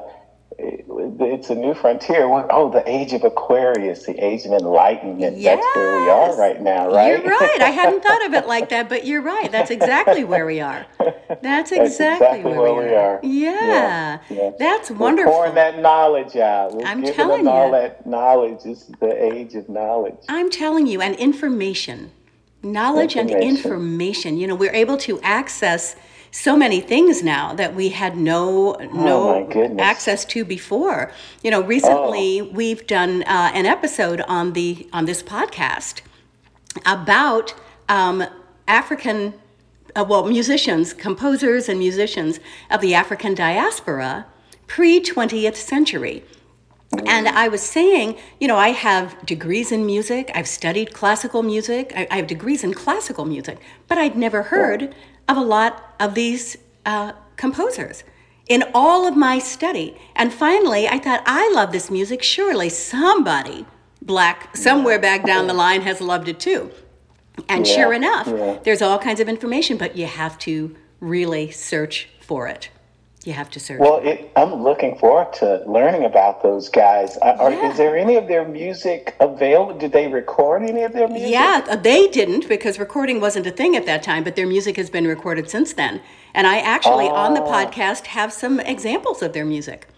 it's 0.58 1.50
a 1.50 1.54
new 1.54 1.74
frontier. 1.74 2.24
Oh, 2.50 2.70
the 2.70 2.88
age 2.88 3.12
of 3.12 3.24
Aquarius, 3.24 4.04
the 4.06 4.14
age 4.22 4.44
of 4.44 4.52
enlightenment. 4.52 5.38
Yes. 5.38 5.56
That's 5.60 5.76
where 5.76 6.00
we 6.02 6.10
are 6.10 6.36
right 6.36 6.60
now, 6.60 6.90
right? 6.92 7.08
You're 7.08 7.22
right. 7.38 7.60
I 7.60 7.70
hadn't 7.70 8.02
thought 8.02 8.24
of 8.26 8.34
it 8.34 8.46
like 8.54 8.68
that, 8.68 8.88
but 8.88 9.06
you're 9.06 9.22
right. 9.22 9.50
That's 9.50 9.70
exactly 9.70 10.24
where 10.24 10.46
we 10.46 10.60
are. 10.60 10.86
That's 11.42 11.72
exactly, 11.72 12.40
exactly 12.40 12.42
where, 12.52 12.60
where 12.60 12.74
we, 12.74 12.84
we 12.90 12.94
are. 12.94 13.16
are. 13.16 13.20
Yeah. 13.22 13.50
Yeah, 13.66 14.18
yeah. 14.30 14.50
That's 14.58 14.90
We're 14.90 14.96
wonderful. 14.98 15.32
pouring 15.32 15.54
that 15.54 15.78
knowledge 15.80 16.36
out. 16.36 16.74
We're 16.74 16.84
I'm 16.86 17.00
giving 17.00 17.14
telling 17.14 17.44
them 17.44 17.52
all 17.52 17.66
you. 17.66 17.72
that 17.72 18.06
knowledge. 18.06 18.62
This 18.64 18.82
is 18.82 18.94
the 19.00 19.24
age 19.32 19.54
of 19.54 19.68
knowledge. 19.68 20.16
I'm 20.28 20.50
telling 20.50 20.86
you, 20.86 21.00
and 21.00 21.14
information, 21.16 22.10
knowledge 22.62 23.16
and 23.16 23.30
Information. 23.30 23.56
information. 23.56 24.36
You 24.36 24.46
know, 24.46 24.54
we're 24.54 24.72
able 24.74 24.96
to 24.98 25.20
access 25.22 25.96
so 26.30 26.56
many 26.56 26.80
things 26.80 27.22
now 27.22 27.54
that 27.54 27.74
we 27.76 27.90
had 27.90 28.16
no 28.16 28.72
no 28.92 29.46
Oh. 29.46 29.48
Oh. 29.54 29.76
access 29.78 30.24
to 30.26 30.44
before. 30.44 31.12
You 31.44 31.50
know, 31.52 31.60
recently 31.62 32.42
we've 32.42 32.86
done 32.88 33.22
uh, 33.22 33.50
an 33.54 33.66
episode 33.66 34.20
on 34.22 34.52
the 34.52 34.88
on 34.92 35.04
this 35.04 35.22
podcast 35.22 36.00
about 36.86 37.54
um, 37.88 38.24
African, 38.66 39.34
uh, 39.96 40.04
well, 40.08 40.26
musicians, 40.26 40.92
composers, 40.92 41.68
and 41.68 41.78
musicians 41.78 42.40
of 42.70 42.80
the 42.80 42.94
African 42.94 43.34
diaspora 43.34 44.26
pre 44.66 45.00
20th 45.00 45.56
century. 45.56 46.24
And 47.06 47.26
I 47.26 47.48
was 47.48 47.62
saying, 47.62 48.16
you 48.38 48.46
know, 48.46 48.56
I 48.56 48.68
have 48.68 49.24
degrees 49.26 49.72
in 49.72 49.84
music. 49.84 50.30
I've 50.34 50.46
studied 50.46 50.94
classical 50.94 51.42
music. 51.42 51.92
I, 51.96 52.06
I 52.10 52.16
have 52.16 52.26
degrees 52.26 52.62
in 52.62 52.72
classical 52.72 53.24
music, 53.24 53.58
but 53.88 53.98
I'd 53.98 54.16
never 54.16 54.44
heard 54.44 54.94
of 55.28 55.36
a 55.36 55.42
lot 55.42 55.94
of 55.98 56.14
these 56.14 56.56
uh, 56.86 57.12
composers 57.36 58.04
in 58.48 58.64
all 58.74 59.06
of 59.06 59.16
my 59.16 59.38
study. 59.38 59.96
And 60.14 60.32
finally, 60.32 60.86
I 60.86 60.98
thought, 60.98 61.22
I 61.26 61.50
love 61.54 61.72
this 61.72 61.90
music. 61.90 62.22
Surely 62.22 62.68
somebody, 62.68 63.66
black, 64.02 64.56
somewhere 64.56 64.98
back 64.98 65.24
down 65.24 65.46
the 65.46 65.54
line 65.54 65.82
has 65.82 66.00
loved 66.00 66.28
it 66.28 66.38
too. 66.38 66.70
And 67.48 67.66
Yeah, 67.66 67.74
sure 67.74 67.92
enough, 67.92 68.26
yeah. 68.28 68.58
there's 68.62 68.82
all 68.82 68.98
kinds 68.98 69.20
of 69.20 69.28
information, 69.28 69.76
but 69.76 69.96
you 69.96 70.06
have 70.06 70.38
to 70.40 70.74
really 71.00 71.50
search 71.50 72.08
for 72.20 72.46
it. 72.46 72.70
You 73.24 73.32
have 73.32 73.50
to 73.52 73.60
search. 73.60 73.80
Well, 73.80 74.00
it, 74.04 74.30
I'm 74.36 74.62
looking 74.62 74.98
forward 74.98 75.32
to 75.34 75.62
learning 75.66 76.04
about 76.04 76.42
those 76.42 76.68
guys. 76.68 77.16
Are, 77.18 77.50
Yeah. 77.50 77.70
Is 77.70 77.78
there 77.78 77.96
any 77.96 78.16
of 78.16 78.28
their 78.28 78.46
music 78.46 79.16
available? 79.18 79.78
Did 79.78 79.92
they 79.92 80.08
record 80.08 80.62
any 80.62 80.82
of 80.82 80.92
their 80.92 81.08
music? 81.08 81.30
Yeah, 81.30 81.64
uh, 81.68 81.76
they 81.76 82.06
didn't 82.08 82.46
because 82.48 82.78
recording 82.78 83.20
wasn't 83.22 83.46
a 83.46 83.50
thing 83.50 83.76
at 83.76 83.86
that 83.86 84.02
time, 84.02 84.24
but 84.24 84.36
their 84.36 84.46
music 84.46 84.76
has 84.76 84.90
been 84.90 85.06
recorded 85.06 85.48
since 85.48 85.72
then. 85.72 86.02
And 86.34 86.46
I 86.46 86.58
actually, 86.58 87.06
on 87.08 87.32
the 87.32 87.42
Oh. 87.42 87.46
podcast, 87.50 88.06
have 88.08 88.30
some 88.30 88.60
examples 88.60 89.22
of 89.22 89.32
their 89.32 89.46
music. 89.46 89.88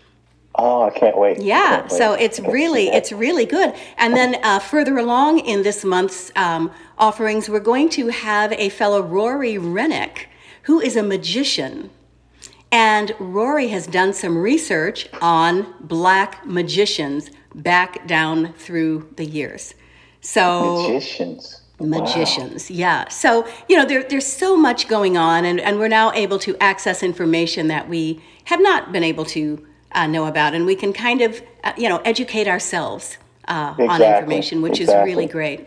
Oh, 0.58 0.82
I 0.82 0.90
can't 0.90 1.18
wait. 1.18 1.40
Yeah, 1.42 1.80
Can't 1.80 1.90
wait. 1.90 1.98
so 1.98 2.12
it's 2.14 2.38
I 2.40 2.42
can 2.42 2.50
see 2.50 2.52
really 2.52 2.88
it's 2.88 3.12
really 3.12 3.44
good. 3.46 3.74
And 3.98 4.14
then 4.16 4.36
uh, 4.42 4.58
further 4.58 4.96
along 4.98 5.40
in 5.40 5.62
this 5.62 5.84
month's 5.84 6.32
um, 6.36 6.70
offerings, 6.98 7.48
we're 7.48 7.60
going 7.60 7.88
to 7.90 8.08
have 8.08 8.52
a 8.52 8.68
fellow 8.70 9.02
Rory 9.02 9.58
Rennick, 9.58 10.28
who 10.62 10.80
is 10.80 10.96
a 10.96 11.02
magician. 11.02 11.90
And 12.72 13.14
Rory 13.18 13.68
has 13.68 13.86
done 13.86 14.12
some 14.12 14.36
research 14.38 15.08
on 15.22 15.74
black 15.80 16.44
magicians 16.46 17.30
back 17.54 18.06
down 18.06 18.52
through 18.54 19.08
the 19.16 19.24
years. 19.24 19.74
So 20.20 20.88
magicians. 20.88 21.62
Wow. 21.78 21.98
magicians 22.00 22.70
yeah 22.70 23.06
so 23.08 23.46
you 23.68 23.76
know 23.76 23.84
there, 23.84 24.02
there's 24.02 24.26
so 24.26 24.56
much 24.56 24.88
going 24.88 25.18
on 25.18 25.44
and, 25.44 25.60
and 25.60 25.78
we're 25.78 25.88
now 25.88 26.10
able 26.12 26.38
to 26.38 26.56
access 26.58 27.02
information 27.02 27.68
that 27.68 27.86
we 27.86 28.22
have 28.44 28.60
not 28.62 28.92
been 28.92 29.04
able 29.04 29.26
to 29.26 29.64
uh, 29.92 30.06
know 30.06 30.26
about 30.26 30.54
and 30.54 30.66
we 30.66 30.74
can 30.74 30.92
kind 30.92 31.20
of 31.20 31.40
uh, 31.64 31.72
you 31.76 31.88
know 31.88 31.98
educate 32.04 32.48
ourselves 32.48 33.18
uh, 33.48 33.74
on 33.78 34.02
information 34.02 34.62
which 34.62 34.80
is 34.80 34.88
really 34.88 35.26
great 35.26 35.60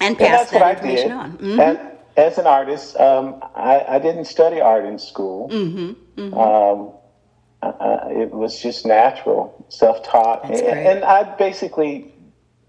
and 0.00 0.16
And 0.16 0.18
pass 0.18 0.52
I 0.52 0.58
that 0.58 0.76
information 0.76 1.10
on 1.12 1.38
Mhm. 1.38 1.58
As, 1.58 1.76
as 2.16 2.38
an 2.38 2.46
artist, 2.46 2.98
um, 3.00 3.42
I, 3.54 3.84
I 3.88 3.98
didn't 3.98 4.26
study 4.26 4.60
art 4.60 4.84
in 4.84 4.98
school. 4.98 5.48
Mm-hmm, 5.48 6.34
Um, 6.34 6.92
uh, 7.62 8.08
it 8.10 8.30
was 8.32 8.60
just 8.60 8.84
natural, 8.84 9.64
self-taught, 9.68 10.44
and, 10.44 10.54
and 10.88 11.04
I 11.04 11.22
basically 11.36 12.12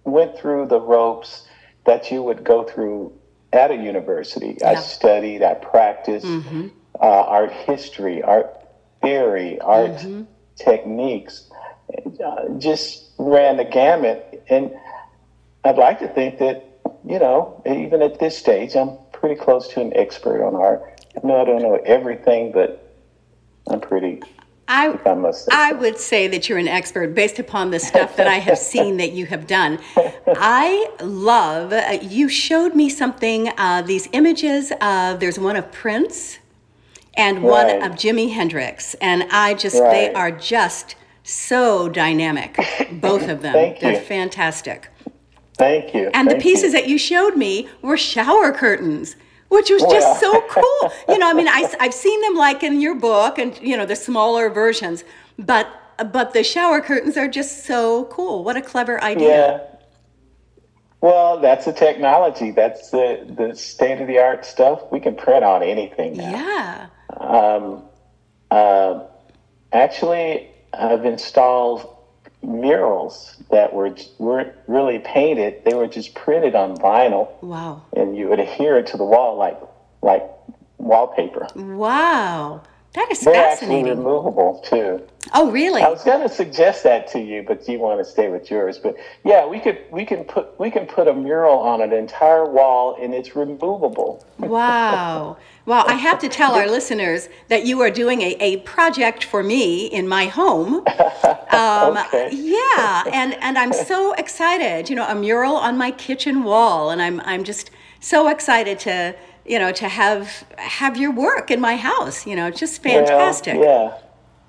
went 0.05 0.37
through 0.37 0.67
the 0.67 0.79
ropes 0.79 1.47
that 1.85 2.11
you 2.11 2.21
would 2.23 2.43
go 2.43 2.63
through 2.63 3.11
at 3.51 3.71
a 3.71 3.75
university. 3.75 4.61
I 4.63 4.75
studied, 4.75 5.41
I 5.43 5.55
practiced 5.55 6.25
Mm-hmm. 6.25 6.67
uh, 7.01 7.05
art 7.37 7.51
history, 7.51 8.21
art 8.21 8.47
theory, 9.01 9.59
art 9.59 9.91
Mm-hmm. 9.91 10.23
Techniques, 10.55 11.49
uh, 12.23 12.49
just 12.57 13.11
ran 13.17 13.57
the 13.57 13.65
gamut. 13.65 14.43
And 14.49 14.71
I'd 15.63 15.77
like 15.77 15.99
to 15.99 16.07
think 16.07 16.39
that, 16.39 16.65
you 17.05 17.19
know, 17.19 17.61
even 17.65 18.01
at 18.01 18.19
this 18.19 18.37
stage, 18.37 18.75
I'm 18.75 18.97
pretty 19.11 19.35
close 19.35 19.67
to 19.69 19.81
an 19.81 19.95
expert 19.95 20.45
on 20.45 20.55
art. 20.55 21.05
I 21.15 21.25
know 21.25 21.41
I 21.41 21.45
don't 21.45 21.61
know 21.61 21.75
everything, 21.85 22.51
but 22.51 22.95
I'm 23.69 23.79
pretty, 23.79 24.21
I, 24.67 24.97
I 25.05 25.13
must 25.13 25.45
say. 25.45 25.51
I 25.53 25.71
so. 25.71 25.77
would 25.77 25.97
say 25.97 26.27
that 26.27 26.49
you're 26.49 26.57
an 26.57 26.67
expert 26.67 27.13
based 27.13 27.39
upon 27.39 27.71
the 27.71 27.79
stuff 27.79 28.15
that 28.17 28.27
I 28.27 28.35
have 28.35 28.57
seen 28.57 28.97
that 28.97 29.11
you 29.11 29.25
have 29.27 29.47
done. 29.47 29.79
I 29.95 30.89
love, 31.01 31.71
uh, 31.71 31.99
you 32.01 32.27
showed 32.27 32.75
me 32.75 32.89
something, 32.89 33.49
uh, 33.57 33.83
these 33.83 34.09
images 34.11 34.71
of, 34.81 35.19
there's 35.19 35.39
one 35.39 35.55
of 35.55 35.71
Prince 35.71 36.39
and 37.15 37.43
one 37.43 37.67
Right. 37.67 37.83
of 37.83 37.93
Jimi 37.93 38.33
Hendrix. 38.33 38.95
And 38.95 39.23
I 39.31 39.53
just, 39.53 39.75
they 39.75 40.13
are 40.13 40.31
just 40.31 40.95
so 41.23 41.89
dynamic, 41.89 42.57
both 42.93 43.27
of 43.29 43.41
them. 43.41 43.53
Thank 43.53 43.79
They're 43.79 43.93
you. 43.93 43.99
fantastic. 43.99 44.89
Thank 45.57 45.93
you. 45.93 46.09
And 46.13 46.29
the 46.29 46.35
pieces 46.35 46.73
you. 46.73 46.79
that 46.79 46.89
you 46.89 46.97
showed 46.97 47.35
me 47.37 47.69
were 47.81 47.97
shower 47.97 48.51
curtains, 48.51 49.15
which 49.49 49.69
was 49.69 49.83
just 49.83 50.19
so 50.19 50.41
cool. 50.49 50.91
You 51.07 51.19
know, 51.19 51.29
I 51.29 51.33
mean, 51.33 51.47
I, 51.47 51.71
have 51.79 51.93
seen 51.93 52.19
them 52.21 52.35
like 52.35 52.63
in 52.63 52.81
your 52.81 52.95
book 52.95 53.37
and, 53.37 53.57
you 53.61 53.77
know, 53.77 53.85
the 53.85 53.95
smaller 53.95 54.49
versions, 54.49 55.03
but 55.37 55.67
but 56.11 56.33
the 56.33 56.43
shower 56.43 56.81
curtains 56.81 57.17
are 57.17 57.27
just 57.27 57.65
so 57.65 58.05
cool. 58.05 58.43
What 58.43 58.57
a 58.57 58.61
clever 58.61 59.01
idea. 59.03 59.29
Yeah. 59.29 59.59
Well, 61.01 61.39
that's 61.39 61.65
the 61.65 61.73
technology. 61.73 62.51
That's 62.51 62.89
the, 62.89 63.25
the 63.37 63.55
state 63.55 63.99
of 64.01 64.07
the 64.07 64.17
art 64.19 64.45
stuff. 64.45 64.81
We 64.91 64.99
can 65.01 65.15
print 65.15 65.43
on 65.43 65.61
anything 65.61 66.15
now. 66.15 66.31
Yeah. 66.31 66.87
Um, 67.17 67.83
uh, 68.51 68.99
actually, 69.71 70.47
I've 70.73 71.05
installed 71.05 71.87
murals 72.41 73.37
that 73.51 73.73
were 73.73 73.95
weren't 74.19 74.53
really 74.67 74.99
painted. 74.99 75.63
They 75.65 75.73
were 75.73 75.87
just 75.87 76.13
printed 76.13 76.55
on 76.55 76.77
vinyl, 76.77 77.29
Wow. 77.41 77.81
and 77.95 78.17
you 78.17 78.27
would 78.29 78.39
adhere 78.39 78.77
it 78.77 78.87
to 78.87 78.97
the 78.97 79.05
wall 79.05 79.37
like 79.37 79.59
like 80.01 80.23
wallpaper. 80.77 81.47
Wow. 81.55 82.61
That 82.93 83.09
is 83.11 83.21
They're 83.21 83.33
actually 83.49 83.83
removable 83.83 84.63
too. 84.69 85.01
Oh, 85.33 85.49
really? 85.49 85.81
I 85.81 85.89
was 85.89 86.03
going 86.03 86.21
to 86.27 86.33
suggest 86.33 86.83
that 86.83 87.07
to 87.07 87.19
you, 87.19 87.41
but 87.41 87.67
you 87.67 87.79
want 87.79 87.99
to 87.99 88.05
stay 88.05 88.29
with 88.29 88.51
yours. 88.51 88.77
But 88.77 88.95
yeah, 89.23 89.47
we 89.47 89.59
could 89.59 89.79
we 89.89 90.05
can 90.05 90.23
put 90.25 90.59
we 90.59 90.69
can 90.69 90.85
put 90.85 91.07
a 91.07 91.13
mural 91.13 91.57
on 91.57 91.81
an 91.81 91.91
entire 91.91 92.45
wall, 92.45 92.95
and 93.01 93.13
it's 93.13 93.35
removable. 93.35 94.23
Wow. 94.37 95.37
Well, 95.65 95.85
I 95.87 95.93
have 95.93 96.19
to 96.19 96.27
tell 96.29 96.53
our 96.55 96.67
listeners 96.67 97.29
that 97.47 97.65
you 97.65 97.79
are 97.81 97.89
doing 97.89 98.21
a, 98.21 98.35
a 98.41 98.57
project 98.57 99.23
for 99.23 99.41
me 99.43 99.85
in 99.87 100.07
my 100.07 100.25
home. 100.25 100.83
Um, 101.53 101.97
Okay. 101.97 102.29
Yeah. 102.33 103.03
And, 103.13 103.35
and 103.35 103.59
I'm 103.59 103.73
so 103.73 104.13
excited, 104.13 104.89
you 104.89 104.95
know, 104.95 105.07
a 105.07 105.13
mural 105.13 105.55
on 105.55 105.77
my 105.77 105.91
kitchen 105.91 106.43
wall. 106.43 106.89
And 106.89 106.99
I'm, 106.99 107.21
I'm 107.21 107.43
just 107.43 107.69
so 107.99 108.27
excited 108.27 108.79
to, 108.79 109.15
you 109.45 109.59
know, 109.59 109.71
to 109.71 109.87
have, 109.87 110.45
have 110.57 110.97
your 110.97 111.11
work 111.11 111.51
in 111.51 111.59
my 111.59 111.75
house. 111.75 112.25
You 112.25 112.35
know, 112.35 112.49
just 112.49 112.83
Well, 112.83 113.05
fantastic. 113.05 113.55
yeah. 113.59 113.97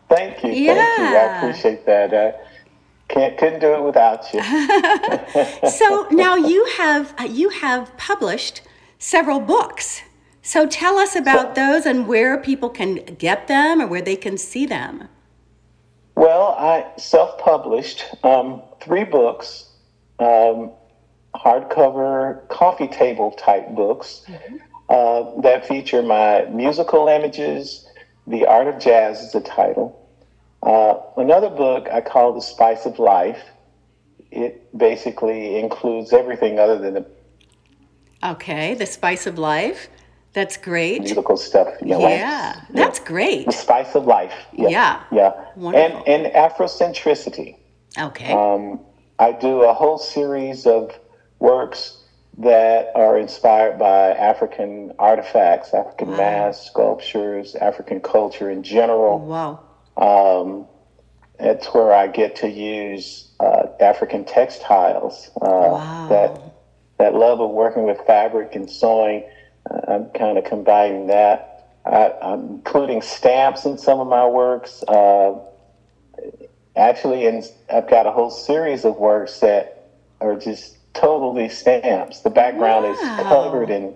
Thank 0.09 0.37
you. 0.45 0.53
Thank 0.75 0.99
you. 0.99 1.17
I 1.17 1.39
appreciate 1.39 1.87
that. 1.87 2.13
Uh, 2.13 2.33
can't 3.09 3.37
couldn't 3.37 3.61
do 3.61 3.75
it 3.75 3.83
without 3.83 4.33
you. 4.33 4.41
So 5.71 6.07
now 6.11 6.37
you 6.37 6.65
have, 6.79 7.15
uh, 7.19 7.25
you 7.25 7.49
have 7.51 7.97
published 7.97 8.63
several 8.99 9.41
books. 9.41 10.03
So 10.43 10.67
tell 10.67 10.99
us 10.99 11.17
about 11.17 11.55
those 11.55 11.87
and 11.87 12.07
where 12.07 12.39
people 12.39 12.69
can 12.69 12.97
get 13.19 13.49
them 13.49 13.81
or 13.81 13.87
where 13.87 14.03
they 14.03 14.17
can 14.17 14.37
see 14.37 14.67
them. 14.67 15.09
Well, 16.17 16.55
I 16.59 16.87
self-published 16.99 18.05
um, 18.25 18.63
three 18.81 19.05
books, 19.05 19.71
um, 20.19 20.71
hardcover 21.35 22.47
coffee 22.49 22.87
table 22.89 23.33
type 23.33 23.75
books 23.75 24.25
uh, 24.89 25.41
that 25.41 25.67
feature 25.67 26.03
my 26.03 26.45
musical 26.47 27.09
images. 27.09 27.87
The 28.27 28.47
Art 28.47 28.67
of 28.69 28.79
Jazz 28.79 29.21
is 29.21 29.33
the 29.33 29.41
title. 29.41 30.01
Uh, 30.63 30.95
another 31.19 31.51
book 31.51 31.89
I 31.93 32.01
call 32.01 32.33
The 32.33 32.41
Spice 32.41 32.87
of 32.87 32.99
Life. 32.99 33.41
It 34.31 34.77
basically 34.77 35.59
includes 35.59 36.13
everything 36.13 36.59
other 36.59 36.79
than 36.79 36.95
the 36.95 37.07
Okay, 38.23 38.75
The 38.75 38.87
Spice 38.87 39.27
of 39.27 39.39
Life. 39.39 39.89
That's 40.33 40.57
great. 40.57 41.03
musical 41.03 41.37
stuff. 41.37 41.69
You 41.81 41.89
know, 41.89 42.01
Yeah, 42.01 42.55
like, 42.57 42.69
that's 42.73 42.99
great. 42.99 43.47
the 43.47 43.53
spice 43.53 43.95
of 43.95 44.07
life. 44.07 44.33
Yeah. 44.53 45.03
yeah, 45.13 45.33
Wonderful. 45.55 46.03
and 46.09 46.25
and 46.27 46.35
Afrocentricity. 46.35 47.57
Okay. 47.97 48.33
Um, 48.33 48.81
I 49.21 49.31
do 49.31 49.63
a 49.63 49.73
whole 49.73 49.99
series 49.99 50.67
of 50.67 50.91
works 51.39 52.03
that 52.39 52.91
are 52.95 53.17
inspired 53.17 53.79
by 53.79 54.11
African 54.13 54.93
artifacts, 54.99 55.73
African 55.73 56.11
masks, 56.17 56.67
sculptures, 56.67 57.55
African 57.55 58.01
culture 58.01 58.51
in 58.51 58.63
general. 58.63 59.21
wow. 59.21 59.61
Um, 59.97 60.67
it's 61.39 61.67
where 61.69 61.93
I 61.93 62.07
get 62.07 62.37
to 62.37 62.49
use 62.49 63.29
uh, 63.41 63.65
African 63.81 64.25
textiles. 64.25 65.31
Uh, 65.41 65.47
Wow. 65.47 66.09
That 66.09 66.41
that 66.99 67.15
love 67.15 67.41
of 67.41 67.51
working 67.51 67.85
with 67.85 67.99
fabric 68.07 68.55
and 68.55 68.71
sewing. 68.71 69.25
Uh, 69.69 69.81
I'm 69.89 70.07
kind 70.11 70.39
of 70.39 70.45
combining 70.45 71.09
that. 71.09 71.67
I, 71.85 72.13
I'm 72.23 72.41
including 72.51 73.03
stamps 73.03 73.65
in 73.65 73.77
some 73.79 73.99
of 74.01 74.07
my 74.07 74.27
works. 74.27 74.83
Uh, 74.87 75.35
actually, 76.77 77.27
and 77.27 77.45
I've 77.73 77.89
got 77.89 78.07
a 78.07 78.13
whole 78.13 78.31
series 78.31 78.85
of 78.85 78.97
works 78.97 79.41
that 79.41 79.91
are 80.21 80.37
just 80.37 80.74
totally 80.95 81.49
stamps. 81.49 82.21
The 82.21 82.31
background 82.31 82.85
Wow. 82.85 82.93
is 82.93 83.01
covered 83.29 83.71
in 83.71 83.95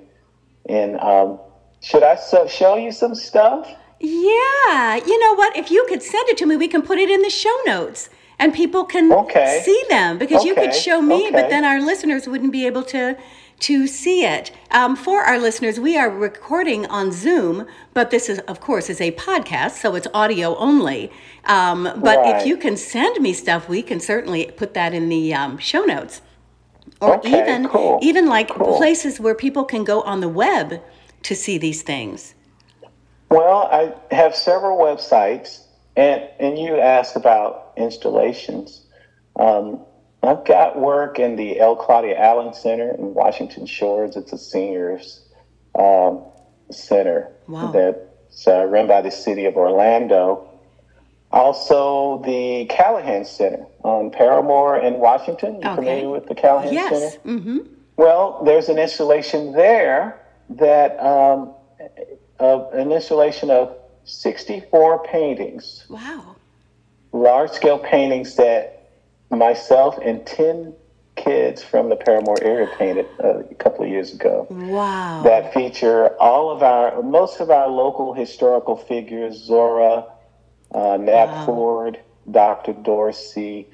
in. 0.68 0.98
Um, 1.00 1.38
should 1.80 2.02
I 2.02 2.16
so, 2.16 2.46
show 2.46 2.76
you 2.76 2.90
some 2.92 3.14
stuff? 3.14 3.68
Yeah. 4.00 4.96
You 4.96 5.18
know 5.20 5.34
what? 5.34 5.56
If 5.56 5.70
you 5.70 5.84
could 5.88 6.02
send 6.02 6.28
it 6.28 6.36
to 6.38 6.46
me, 6.46 6.56
we 6.56 6.68
can 6.68 6.82
put 6.82 6.98
it 6.98 7.08
in 7.10 7.22
the 7.22 7.30
show 7.30 7.54
notes 7.66 8.10
and 8.38 8.52
people 8.54 8.84
can 8.84 9.12
Okay. 9.12 9.62
see 9.64 9.82
them 9.88 10.18
because 10.18 10.44
you 10.44 10.54
could 10.54 10.74
show 10.74 11.00
me, 11.02 11.30
but 11.32 11.48
then 11.50 11.64
our 11.64 11.80
listeners 11.80 12.28
wouldn't 12.28 12.52
be 12.52 12.66
able 12.66 12.82
to 12.84 13.16
to 13.60 13.88
see 13.88 14.24
it. 14.24 14.52
Um, 14.70 14.94
for 14.94 15.22
our 15.22 15.36
listeners, 15.36 15.80
we 15.80 15.96
are 15.98 16.08
recording 16.08 16.86
on 16.86 17.10
Zoom, 17.10 17.66
but 17.92 18.10
this 18.12 18.28
is, 18.28 18.38
of 18.40 18.60
course, 18.60 18.88
is 18.88 19.00
a 19.00 19.10
podcast, 19.12 19.72
so 19.72 19.96
it's 19.96 20.06
audio 20.14 20.56
only. 20.58 21.10
Um, 21.44 21.92
but 21.96 22.20
if 22.36 22.46
you 22.46 22.56
can 22.56 22.76
send 22.76 23.20
me 23.20 23.32
stuff, 23.32 23.68
we 23.68 23.82
can 23.82 23.98
certainly 23.98 24.52
put 24.56 24.74
that 24.74 24.94
in 24.94 25.08
the 25.08 25.34
um, 25.34 25.58
show 25.58 25.82
notes. 25.84 26.22
Or 27.00 27.16
Okay, 27.16 27.40
even 27.40 27.68
cool, 27.68 27.98
even 28.02 28.26
like 28.26 28.48
cool. 28.48 28.76
places 28.76 29.20
where 29.20 29.34
people 29.34 29.64
can 29.64 29.84
go 29.84 30.02
on 30.02 30.20
the 30.20 30.28
web 30.28 30.82
to 31.22 31.34
see 31.34 31.58
these 31.58 31.82
things. 31.82 32.34
Well, 33.30 33.68
I 33.70 33.94
have 34.14 34.34
several 34.34 34.78
websites, 34.78 35.64
and 35.96 36.28
and 36.40 36.58
you 36.58 36.78
asked 36.78 37.14
about 37.14 37.72
installations. 37.76 38.86
Um, 39.38 39.84
I've 40.22 40.44
got 40.44 40.78
work 40.78 41.18
in 41.20 41.36
the 41.36 41.60
L. 41.60 41.76
Claudia 41.76 42.18
Allen 42.18 42.52
Center 42.52 42.90
in 42.98 43.14
Washington 43.14 43.66
Shores. 43.66 44.16
It's 44.16 44.32
a 44.32 44.38
seniors 44.38 45.24
um, 45.78 46.24
center 46.72 47.30
Wow. 47.46 47.70
that's 47.72 48.46
uh, 48.48 48.64
run 48.64 48.88
by 48.88 49.00
the 49.00 49.10
city 49.12 49.44
of 49.46 49.56
Orlando. 49.56 50.47
Also, 51.30 52.22
the 52.24 52.66
Callahan 52.70 53.24
Center 53.24 53.66
on 53.82 54.10
Parramore 54.10 54.78
in 54.82 54.94
Washington. 54.98 55.54
You 55.60 55.68
Okay. 55.68 55.74
familiar 55.76 56.08
with 56.08 56.26
the 56.26 56.34
Callahan 56.34 56.72
Yes. 56.72 56.90
Center? 56.90 57.38
Mm-hmm. 57.38 57.58
Well, 57.96 58.42
there's 58.44 58.68
an 58.68 58.78
installation 58.78 59.52
there 59.52 60.20
that 60.50 60.98
um, 61.04 61.52
of 62.38 62.72
an 62.72 62.92
installation 62.92 63.50
of 63.50 63.76
64 64.04 65.04
paintings, 65.04 65.84
Wow. 65.90 66.36
large 67.12 67.50
scale 67.50 67.78
paintings 67.78 68.36
that 68.36 68.88
myself 69.30 69.98
and 70.02 70.24
10 70.24 70.72
kids 71.16 71.62
from 71.62 71.90
the 71.90 71.96
Parramore 71.96 72.42
area 72.42 72.68
painted 72.78 73.04
uh, 73.22 73.40
a 73.40 73.54
couple 73.56 73.84
of 73.84 73.90
years 73.90 74.14
ago. 74.14 74.46
Wow. 74.48 75.22
That 75.24 75.52
feature 75.52 76.16
all 76.20 76.50
of 76.50 76.62
our, 76.62 77.02
most 77.02 77.40
of 77.40 77.50
our 77.50 77.68
local 77.68 78.14
historical 78.14 78.76
figures, 78.76 79.34
Zora, 79.36 80.06
uh, 80.72 80.96
Nat 80.96 81.26
Wow. 81.26 81.46
Ford, 81.46 82.00
Dr. 82.30 82.72
Dorsey, 82.72 83.66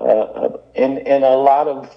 uh, 0.00 0.04
uh, 0.04 0.56
and, 0.74 0.98
and 0.98 1.24
a 1.24 1.36
lot 1.36 1.68
of 1.68 1.94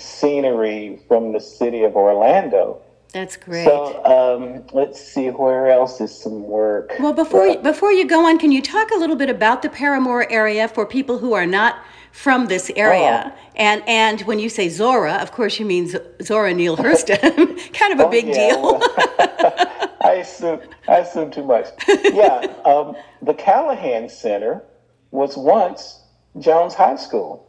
scenery 0.00 1.00
from 1.08 1.32
the 1.32 1.40
city 1.40 1.84
of 1.84 1.96
Orlando. 1.96 2.80
That's 3.12 3.36
great. 3.36 3.64
So 3.64 4.04
um, 4.04 4.64
let's 4.72 5.00
see 5.00 5.28
where 5.28 5.68
else 5.68 6.00
is 6.00 6.16
some 6.16 6.44
work. 6.44 6.92
well, 7.00 7.12
before 7.12 7.46
you, 7.46 7.58
before 7.58 7.92
you 7.92 8.06
go 8.06 8.24
on, 8.26 8.38
can 8.38 8.52
you 8.52 8.62
talk 8.62 8.90
a 8.92 8.96
little 8.96 9.16
bit 9.16 9.28
about 9.28 9.62
the 9.62 9.68
Parramore 9.68 10.26
area 10.30 10.68
for 10.68 10.86
people 10.86 11.18
who 11.18 11.32
are 11.32 11.46
not 11.46 11.84
from 12.12 12.46
this 12.46 12.70
area? 12.76 13.32
Oh. 13.34 13.38
And 13.56 13.82
and 13.86 14.20
when 14.22 14.38
you 14.38 14.48
say 14.48 14.68
Zora, 14.68 15.14
of 15.14 15.32
course 15.32 15.58
you 15.60 15.66
mean 15.66 15.90
Zora 16.22 16.54
Neale 16.54 16.76
Hurston. 16.76 17.72
kind 17.74 17.92
of 17.92 18.00
a 18.00 18.06
Oh, 18.06 18.10
big 18.10 18.26
yeah, 18.28 18.32
deal. 18.34 18.80
I 20.02 20.14
assume 20.22 20.60
I 20.88 20.98
assume 20.98 21.30
too 21.30 21.44
much. 21.44 21.66
Yeah, 22.04 22.46
um, 22.64 22.96
the 23.22 23.34
Callahan 23.34 24.08
Center 24.08 24.62
was 25.10 25.36
once 25.36 26.00
Jones 26.38 26.74
High 26.74 26.96
School 26.96 27.46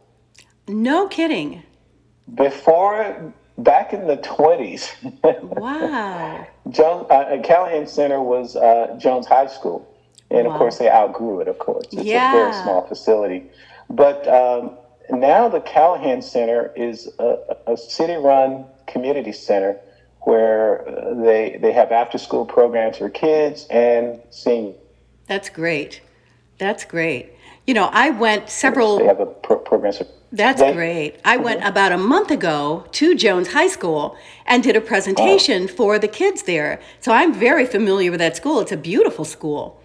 no 0.68 1.08
kidding. 1.08 1.62
before 2.34 3.32
back 3.58 3.92
in 3.92 4.06
the 4.06 4.16
twenties. 4.16 4.92
Wow. 5.42 6.46
Jones 6.70 7.06
uh, 7.10 7.38
Callahan 7.42 7.86
Center 7.86 8.20
was 8.20 8.56
uh, 8.56 8.96
Jones 8.98 9.26
High 9.26 9.46
School, 9.46 9.86
and 10.30 10.46
Wow. 10.46 10.52
of 10.54 10.58
course 10.58 10.78
they 10.78 10.90
outgrew 10.90 11.40
it. 11.40 11.48
Of 11.48 11.58
course, 11.58 11.86
it's 11.92 11.96
a 12.02 12.04
very 12.04 12.52
small 12.52 12.86
facility, 12.86 13.50
but 13.90 14.26
um, 14.28 14.76
now 15.10 15.48
the 15.48 15.60
Callahan 15.60 16.22
Center 16.22 16.72
is 16.76 17.10
a, 17.18 17.56
a 17.66 17.76
city-run 17.76 18.66
community 18.86 19.32
center 19.32 19.78
where 20.22 20.88
uh, 20.88 21.14
they 21.22 21.58
they 21.60 21.72
have 21.72 21.90
after-school 21.92 22.46
programs 22.46 22.98
for 22.98 23.10
kids 23.10 23.66
and 23.70 24.20
seniors. 24.30 24.76
That's 25.26 25.48
great. 25.48 26.00
That's 26.58 26.84
great. 26.84 27.32
You 27.66 27.74
know, 27.74 27.88
I 27.92 28.10
went 28.10 28.48
several 28.48 28.98
They 28.98 29.06
have 29.06 29.20
a 29.20 29.26
pro- 29.26 29.58
programs 29.58 29.98
for 29.98 30.06
That's 30.32 30.60
They- 30.60 30.72
great. 30.72 31.16
I 31.24 31.36
went 31.36 31.64
about 31.64 31.92
a 31.92 31.98
month 31.98 32.30
ago 32.30 32.84
to 32.92 33.14
Jones 33.14 33.52
High 33.52 33.68
School 33.68 34.16
and 34.46 34.62
did 34.62 34.76
a 34.76 34.80
presentation 34.80 35.68
for 35.68 35.98
the 35.98 36.08
kids 36.08 36.42
there. 36.44 36.80
So 37.00 37.12
I'm 37.12 37.32
very 37.34 37.66
familiar 37.66 38.10
with 38.10 38.20
that 38.20 38.36
school. 38.36 38.60
It's 38.60 38.72
a 38.72 38.76
beautiful 38.76 39.24
school. 39.24 39.80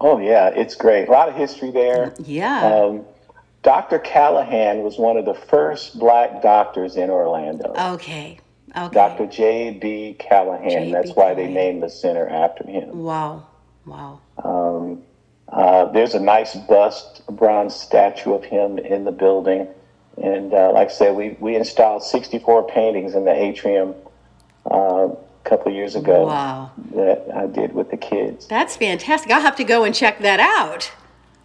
Oh 0.00 0.18
yeah, 0.18 0.48
it's 0.48 0.74
great. 0.74 1.08
A 1.08 1.10
lot 1.10 1.28
of 1.28 1.34
history 1.34 1.70
there. 1.70 2.14
Yeah. 2.24 2.64
Um, 2.66 3.04
Dr. 3.64 3.98
Callahan 3.98 4.82
was 4.82 4.98
one 4.98 5.16
of 5.16 5.24
the 5.24 5.34
first 5.34 5.98
black 5.98 6.42
doctors 6.42 6.96
in 6.96 7.10
Orlando. 7.10 7.72
okay. 7.94 8.38
Okay. 8.76 8.92
Dr. 8.92 9.26
J.B. 9.26 10.16
Callahan. 10.18 10.68
J.B. 10.70 10.92
That's 10.92 11.12
why 11.12 11.32
they 11.34 11.46
named 11.46 11.80
the 11.82 11.88
center 11.88 12.28
after 12.28 12.66
him. 12.66 12.98
Wow. 13.04 13.46
Wow. 13.86 14.20
Um, 14.42 15.02
uh, 15.48 15.84
there's 15.92 16.14
a 16.14 16.18
nice 16.20 16.56
bust, 16.56 17.22
bronze 17.28 17.74
statue 17.76 18.34
of 18.34 18.42
him 18.42 18.78
in 18.78 19.04
the 19.04 19.12
building. 19.12 19.68
And 20.20 20.52
uh, 20.52 20.72
like 20.72 20.88
I 20.88 20.90
said, 20.90 21.14
we, 21.14 21.36
we 21.38 21.54
installed 21.54 22.02
64 22.02 22.66
paintings 22.66 23.14
in 23.14 23.24
the 23.24 23.32
atrium 23.32 23.94
uh, 24.68 24.74
a 25.08 25.16
couple 25.44 25.70
years 25.72 25.94
ago 25.94 26.26
Wow. 26.26 26.72
that 26.96 27.28
I 27.32 27.46
did 27.46 27.74
with 27.74 27.92
the 27.92 27.96
kids. 27.96 28.48
That's 28.48 28.76
fantastic. 28.76 29.30
I'll 29.30 29.40
have 29.40 29.56
to 29.56 29.64
go 29.64 29.84
and 29.84 29.94
check 29.94 30.18
that 30.20 30.40
out. 30.40 30.90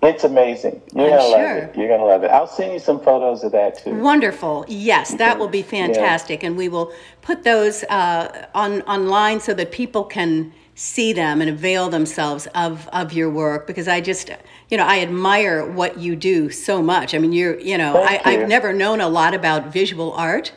It's 0.02 0.24
amazing. 0.24 0.82
You're 0.96 1.10
going 1.10 1.20
to 1.20 1.26
sure. 1.26 1.32
love 1.32 1.58
it. 1.58 1.78
You're 1.78 1.88
going 1.90 2.00
to 2.00 2.06
love 2.06 2.24
it. 2.24 2.32
I'll 2.32 2.48
send 2.48 2.72
you 2.72 2.80
some 2.80 3.02
photos 3.02 3.44
of 3.44 3.52
that 3.52 3.80
too. 3.84 3.96
Wonderful. 3.96 4.66
Yes, 4.70 5.14
that 5.16 5.38
will 5.38 5.50
be 5.50 5.62
fantastic. 5.62 6.42
And 6.42 6.56
we 6.56 6.70
will 6.70 6.94
put 7.22 7.44
those 7.44 7.84
uh, 7.84 8.48
on 8.56 8.82
online 8.84 9.42
so 9.42 9.54
that 9.56 9.74
people 9.74 10.06
can 10.06 10.54
see 10.74 11.12
them 11.12 11.42
and 11.42 11.50
avail 11.50 11.90
themselves 11.90 12.48
of, 12.56 12.88
of 12.94 13.12
your 13.12 13.30
work 13.30 13.68
because 13.68 13.90
I 13.90 14.00
just, 14.00 14.30
you 14.70 14.78
know, 14.78 14.86
I 14.86 15.02
admire 15.02 15.70
what 15.70 16.00
you 16.00 16.16
do 16.16 16.50
so 16.50 16.82
much. 16.82 17.14
I 17.14 17.18
mean, 17.18 17.34
you're, 17.34 17.60
you 17.60 17.78
know, 17.78 17.98
I, 18.02 18.14
you. 18.14 18.20
I've 18.24 18.48
never 18.48 18.72
known 18.72 19.02
a 19.02 19.10
lot 19.10 19.34
about 19.34 19.74
visual 19.74 20.14
art, 20.14 20.54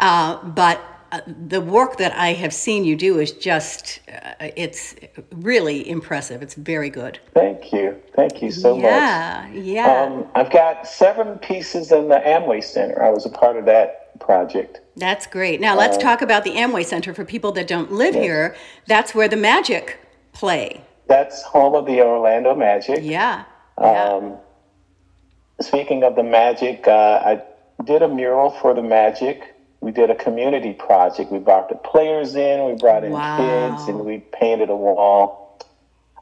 uh, 0.00 0.42
but 0.42 0.80
the 1.26 1.60
work 1.60 1.96
that 1.98 2.12
I 2.14 2.32
have 2.32 2.52
seen 2.52 2.84
you 2.84 2.96
do 2.96 3.18
is 3.18 3.32
just, 3.32 4.00
uh, 4.12 4.48
it's 4.56 4.94
really 5.32 5.88
impressive. 5.88 6.42
It's 6.42 6.54
very 6.54 6.90
good. 6.90 7.18
Thank 7.34 7.72
you. 7.72 8.00
Thank 8.14 8.42
you 8.42 8.50
so 8.50 8.74
much. 8.74 8.84
yeah, 8.84 9.48
yeah. 9.48 10.02
Um, 10.02 10.26
I've 10.34 10.50
got 10.50 10.86
seven 10.86 11.38
pieces 11.38 11.92
in 11.92 12.08
the 12.08 12.16
Amway 12.18 12.62
Center. 12.62 13.02
I 13.02 13.10
was 13.10 13.26
a 13.26 13.30
part 13.30 13.56
of 13.56 13.64
that 13.66 14.18
project. 14.18 14.80
That's 14.96 15.26
great. 15.26 15.60
Now 15.60 15.76
let's 15.76 15.98
talk 15.98 16.22
about 16.22 16.44
the 16.44 16.52
Amway 16.52 16.84
Center 16.84 17.12
for 17.12 17.24
people 17.24 17.52
that 17.52 17.66
don't 17.66 17.92
live 17.92 18.14
here. 18.14 18.56
That's 18.86 19.14
where 19.14 19.28
the 19.28 19.36
Magic 19.36 19.98
play. 20.32 20.82
That's 21.06 21.42
home 21.42 21.74
of 21.74 21.86
the 21.86 22.00
Orlando 22.00 22.54
Magic. 22.54 23.00
Yeah. 23.02 23.44
Yeah. 23.80 24.04
Um, 24.04 24.36
speaking 25.60 26.02
of 26.02 26.16
the 26.16 26.22
Magic, 26.22 26.88
uh, 26.88 27.20
I 27.24 27.42
did 27.84 28.02
a 28.02 28.08
mural 28.08 28.50
for 28.50 28.74
the 28.74 28.82
Magic. 28.82 29.54
We 29.80 29.92
did 29.92 30.10
a 30.10 30.14
community 30.14 30.72
project. 30.72 31.30
We 31.30 31.38
brought 31.38 31.68
the 31.68 31.76
players 31.76 32.34
in, 32.34 32.64
we 32.64 32.74
brought 32.74 33.04
in 33.04 33.12
Wow. 33.12 33.36
kids, 33.36 33.88
and 33.88 34.04
we 34.04 34.18
painted 34.18 34.70
a 34.70 34.76
wall. 34.76 35.58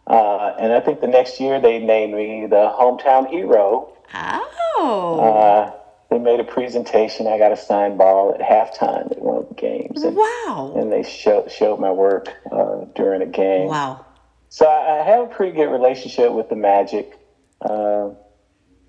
Uh, 0.07 0.55
and 0.59 0.73
I 0.73 0.81
think 0.81 1.01
the 1.01 1.07
next 1.07 1.41
year 1.41 1.61
they 1.61 1.79
named 1.79 2.15
me 2.15 2.47
the 2.47 2.75
hometown 2.79 3.29
hero. 3.29 3.93
oh. 4.15 5.21
Uh, 5.21 5.73
the 6.11 6.19
made 6.21 6.41
a 6.41 6.45
presentation. 6.45 7.27
I 7.27 7.39
got 7.39 7.53
a 7.53 7.57
signed 7.57 7.99
ball 7.99 8.35
at 8.35 8.41
halftime 8.41 9.11
at 9.11 9.21
one 9.21 9.39
of 9.39 9.49
the 9.49 9.55
games. 9.55 10.03
And, 10.03 10.17
wow. 10.17 10.75
and 10.77 10.93
they 10.93 11.03
showed 11.03 11.51
showed 11.51 11.81
my 11.81 11.91
work 11.91 12.29
uh, 12.53 12.85
during 12.95 13.23
a 13.23 13.27
game. 13.27 13.69
Wow. 13.69 14.05
So 14.49 14.67
I, 14.67 15.01
I 15.01 15.05
have 15.05 15.25
a 15.25 15.35
pretty 15.35 15.57
good 15.57 15.71
relationship 15.71 16.33
with 16.33 16.49
the 16.49 16.57
Magic, 16.57 17.19
uh, 17.61 18.11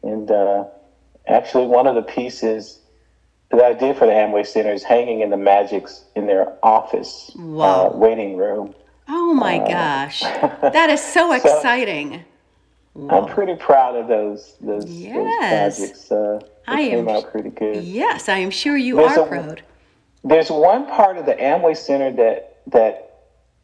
and 0.04 0.30
uh, 0.30 0.66
actually 1.28 1.66
one 1.66 1.88
of 1.88 1.96
the 1.96 2.04
pieces 2.04 2.80
that 3.58 3.76
idea 3.78 3.94
for 3.94 4.06
the 4.06 4.14
Amway 4.14 4.46
Center 4.46 4.72
is 4.72 4.84
hanging 4.84 5.22
in 5.22 5.30
the 5.30 5.38
Magic's 5.38 6.04
in 6.16 6.28
their 6.28 6.54
office 6.64 7.32
Wow. 7.38 7.88
uh, 7.92 7.98
waiting 7.98 8.38
room. 8.38 8.74
Oh 9.08 9.34
my 9.34 9.60
Uh, 9.60 9.68
gosh. 9.70 10.22
That 10.62 10.90
is 10.90 11.02
so 11.02 11.32
exciting. 11.34 12.24
I'm 13.10 13.26
pretty 13.26 13.56
proud 13.56 13.96
of 13.96 14.08
those 14.08 14.56
those, 14.62 14.86
Yes. 14.86 15.78
those 15.78 15.88
projects. 15.90 16.12
Uh, 16.12 16.40
I 16.68 16.82
am- 16.82 17.10
out 17.10 17.30
pretty 17.32 17.50
good. 17.50 17.84
Yes, 17.84 18.30
I 18.30 18.38
am 18.38 18.50
sure 18.50 18.78
you 18.78 18.96
There's 18.96 19.18
are 19.18 19.26
a- 19.26 19.28
proud. 19.28 19.62
There's 20.24 20.50
one 20.50 20.88
part 20.88 21.18
of 21.18 21.26
the 21.26 21.36
Amway 21.36 21.76
Center 21.78 22.12
that 22.14 22.58
that 22.68 23.02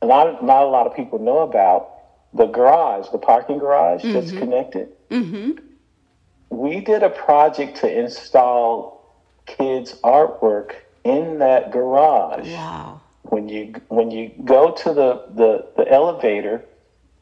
a 0.01 0.05
lot 0.05 0.27
of, 0.27 0.43
not 0.43 0.63
a 0.63 0.67
lot 0.67 0.85
of 0.87 0.95
people 0.95 1.17
know 1.19 1.39
about. 1.39 1.89
The 2.33 2.45
garage, 2.45 3.09
the 3.09 3.17
parking 3.17 3.57
garage 3.57 4.03
that's 4.03 4.31
connected. 4.31 4.87
Mm-hmm. 5.09 5.51
We 6.49 6.79
did 6.79 7.03
a 7.03 7.09
project 7.09 7.77
to 7.81 7.91
install 7.91 9.00
kids' 9.45 9.93
artwork 10.03 10.73
in 11.03 11.39
that 11.39 11.71
garage. 11.71 12.47
Wow. 12.49 13.01
When 13.23 13.47
you 13.49 13.73
when 13.87 14.11
you 14.11 14.31
go 14.45 14.71
to 14.71 14.93
the, 14.93 15.23
the, 15.33 15.67
the 15.77 15.89
elevator, 15.91 16.65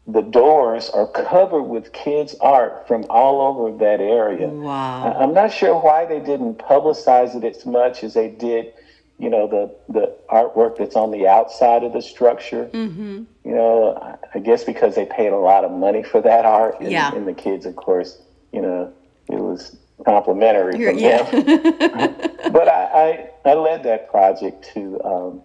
the 0.08 0.22
doors 0.22 0.90
are 0.90 1.06
covered 1.08 1.64
with 1.64 1.94
kids' 1.94 2.36
art 2.42 2.88
from 2.88 3.06
all 3.10 3.42
over 3.42 3.78
that 3.78 4.00
area. 4.02 4.48
Wow. 4.48 5.14
I'm 5.20 5.34
not 5.34 5.52
sure 5.54 5.76
why 5.80 6.06
they 6.06 6.20
didn't 6.20 6.56
publicize 6.58 7.36
it 7.36 7.44
as 7.44 7.64
much 7.66 8.04
as 8.04 8.16
they 8.16 8.30
did, 8.30 8.74
you 9.20 9.30
know, 9.30 9.48
the, 9.48 9.76
the 9.94 10.16
artwork 10.32 10.78
that's 10.78 10.96
on 10.96 11.12
the 11.12 11.28
outside 11.28 11.84
of 11.84 11.94
the 11.94 12.02
structure. 12.02 12.66
Mm-hmm. 12.74 13.24
You 13.46 13.56
know, 13.56 13.96
I- 14.02 14.16
I 14.36 14.40
guess 14.40 14.64
because 14.64 14.96
they 14.96 15.06
paid 15.06 15.30
a 15.34 15.38
lot 15.38 15.64
of 15.64 15.72
money 15.72 16.04
for 16.04 16.22
that 16.22 16.46
art. 16.46 16.80
And, 16.80 16.92
Yeah. 16.92 17.14
and 17.14 17.28
the 17.28 17.34
kids, 17.34 17.66
of 17.66 17.76
course, 17.76 18.20
you 18.52 18.62
know, 18.62 18.92
it 19.28 19.40
was 19.40 19.76
complimentary 20.06 20.78
You're- 20.80 20.94
from 20.94 21.00
yeah. 21.00 21.24
them. 21.30 22.18
but 22.54 22.68
I, 22.68 23.30
I, 23.46 23.50
I 23.50 23.54
led 23.54 23.84
that 23.84 24.10
project 24.10 24.70
to 24.74 25.02
um, 25.04 25.42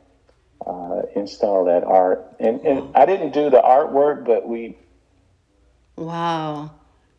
uh, 0.66 1.02
install 1.14 1.64
that 1.66 1.84
art. 1.84 2.24
And, 2.40 2.60
and 2.60 2.94
I 2.96 3.06
didn't 3.06 3.32
do 3.32 3.50
the 3.50 3.60
artwork, 3.60 4.24
but 4.24 4.48
we, 4.48 4.76
wow. 5.96 6.70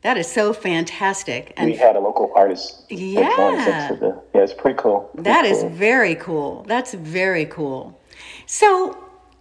That 0.01 0.17
is 0.17 0.31
so 0.31 0.53
fantastic. 0.53 1.53
we 1.57 1.71
And 1.71 1.73
had 1.73 1.95
a 1.95 1.99
local 1.99 2.31
artist 2.35 2.87
that 2.89 2.97
joined 2.97 3.11
us 3.11 3.67
Yeah. 3.67 3.95
the, 3.95 4.21
yeah, 4.35 4.41
it's 4.41 4.53
pretty 4.53 4.77
cool. 4.77 5.09
Pretty 5.15 5.23
that 5.29 5.45
is 5.45 5.61
cool. 5.61 5.69
very 5.69 6.15
cool. 6.15 6.63
That's 6.67 6.93
very 6.93 7.45
cool. 7.47 7.99
So 8.45 8.95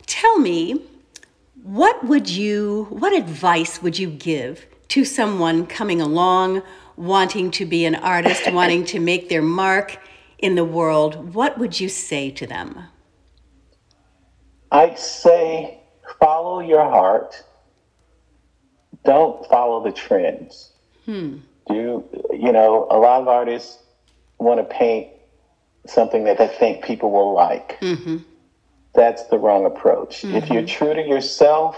tell 0.07 0.39
me, 0.39 0.81
what 1.63 2.03
would 2.05 2.31
you, 2.31 2.87
what 2.89 3.13
advice 3.13 3.83
would 3.83 3.99
you 3.99 4.09
give 4.09 4.65
to 4.89 5.05
someone 5.05 5.67
coming 5.67 6.01
along, 6.01 6.63
wanting 6.97 7.51
to 7.53 7.67
be 7.67 7.85
an 7.85 7.95
artist, 7.95 8.51
wanting 8.53 8.85
to 8.87 9.01
make 9.01 9.29
their 9.29 9.43
mark 9.43 9.99
in 10.39 10.55
the 10.55 10.65
world? 10.65 11.35
What 11.35 11.59
would 11.59 11.81
you 11.81 11.89
say 11.89 12.31
to 12.33 12.47
them? 12.47 12.85
I'd 14.71 14.99
say 14.99 15.81
follow 16.21 16.61
your 16.61 16.85
heart. 16.85 17.45
Don't 19.05 19.47
follow 19.49 19.85
the 19.85 19.93
trends. 19.93 20.73
Hmm. 21.05 21.39
Do 21.69 22.05
you 22.33 22.53
know 22.53 22.87
a 22.91 22.99
lot 22.99 23.23
of 23.23 23.29
artists 23.29 23.83
want 24.39 24.61
to 24.61 24.75
paint 24.75 25.09
something 25.87 26.25
that 26.25 26.39
they 26.39 26.49
think 26.49 26.85
people 26.85 27.11
will 27.11 27.33
like. 27.35 27.79
Mm-hmm. 27.81 28.19
That's 28.95 29.25
the 29.25 29.39
wrong 29.39 29.67
approach. 29.67 30.25
If 30.25 30.49
you're 30.51 30.67
true 30.67 30.95
to 30.95 31.03
yourself, 31.03 31.77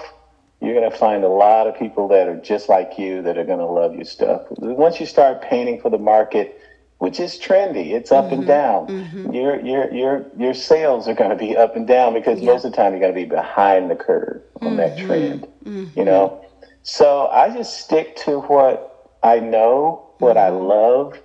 you're 0.60 0.74
going 0.74 0.90
to 0.90 0.96
find 0.96 1.22
a 1.22 1.28
lot 1.28 1.66
of 1.66 1.76
people 1.76 2.08
that 2.08 2.28
are 2.28 2.36
just 2.36 2.68
like 2.68 2.98
you 2.98 3.22
that 3.22 3.36
are 3.36 3.44
going 3.44 3.58
to 3.58 3.66
love 3.66 3.94
your 3.94 4.04
stuff. 4.04 4.42
Once 4.50 4.98
you 5.00 5.06
start 5.06 5.42
painting 5.42 5.80
for 5.80 5.90
the 5.90 5.98
market, 5.98 6.60
which 6.98 7.20
is 7.20 7.38
trendy, 7.38 7.92
it's 7.92 8.10
up 8.10 8.32
and 8.32 8.42
mm-hmm. 8.42 8.48
down. 8.48 8.86
Mm-hmm. 8.86 9.32
Your 9.32 9.60
your 9.60 9.92
your 9.92 10.26
your 10.38 10.54
sales 10.54 11.08
are 11.08 11.14
going 11.14 11.30
to 11.30 11.36
be 11.36 11.54
up 11.56 11.76
and 11.76 11.86
down 11.86 12.14
because 12.14 12.40
most 12.40 12.64
of 12.64 12.70
the 12.70 12.76
time 12.76 12.92
you're 12.92 13.00
going 13.00 13.14
to 13.14 13.20
be 13.20 13.26
behind 13.26 13.90
the 13.90 13.96
curve 13.96 14.42
on 14.62 14.76
that 14.76 14.96
mm-hmm. 14.96 15.06
trend. 15.06 15.46
You 15.94 16.04
know, 16.04 16.44
so 16.82 17.26
I 17.26 17.50
just 17.54 17.80
stick 17.80 18.16
to 18.24 18.40
what 18.40 19.18
I 19.22 19.40
know, 19.40 20.10
what 20.18 20.38
I 20.38 20.48
love. 20.48 21.18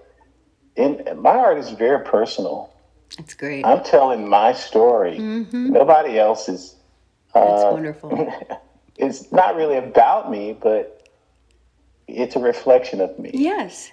And 0.75 1.03
my 1.21 1.31
art 1.31 1.57
is 1.57 1.69
very 1.69 2.03
personal. 2.03 2.73
That's 3.17 3.33
great. 3.33 3.65
I'm 3.65 3.83
telling 3.83 4.27
my 4.27 4.53
story. 4.53 5.19
Nobody 5.19 6.17
else 6.17 6.49
is. 6.49 6.75
That's 7.33 7.63
Uh, 7.63 7.69
wonderful. 7.71 8.33
it's 9.01 9.31
not 9.31 9.55
really 9.55 9.77
about 9.77 10.31
me, 10.31 10.53
but 10.53 11.09
it's 12.07 12.35
a 12.35 12.39
reflection 12.39 13.01
of 13.01 13.17
me. 13.17 13.31
Yes. 13.33 13.91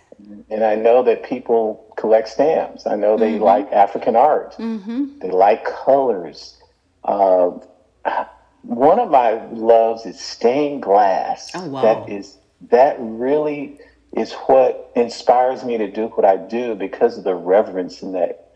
And 0.51 0.64
I 0.64 0.75
know 0.75 1.03
that 1.05 1.23
people 1.23 1.92
collect 1.97 2.29
stamps. 2.29 2.87
I 2.87 2.97
know 2.97 3.16
they 3.16 3.38
like 3.38 3.73
African 3.73 4.16
art. 4.16 4.57
Mm-hmm. 4.59 5.21
They 5.21 5.31
like 5.31 5.64
colors. 5.64 6.61
Uh, 7.05 7.53
one 8.62 8.99
of 8.99 9.11
my 9.11 9.44
loves 9.53 10.05
is 10.05 10.21
stained 10.21 10.83
glass. 10.83 11.51
Oh, 11.55 11.68
wow. 11.68 11.83
That 11.83 12.09
is 12.11 12.37
that 12.71 12.97
really 12.99 13.79
is 14.16 14.33
what 14.33 14.90
inspires 14.97 15.64
me 15.64 15.79
to 15.79 15.90
do 15.90 16.09
what 16.09 16.25
I 16.25 16.37
do 16.37 16.75
because 16.75 17.16
of 17.16 17.25
the 17.25 17.35
reverence 17.35 18.03
and 18.03 18.14
that 18.14 18.51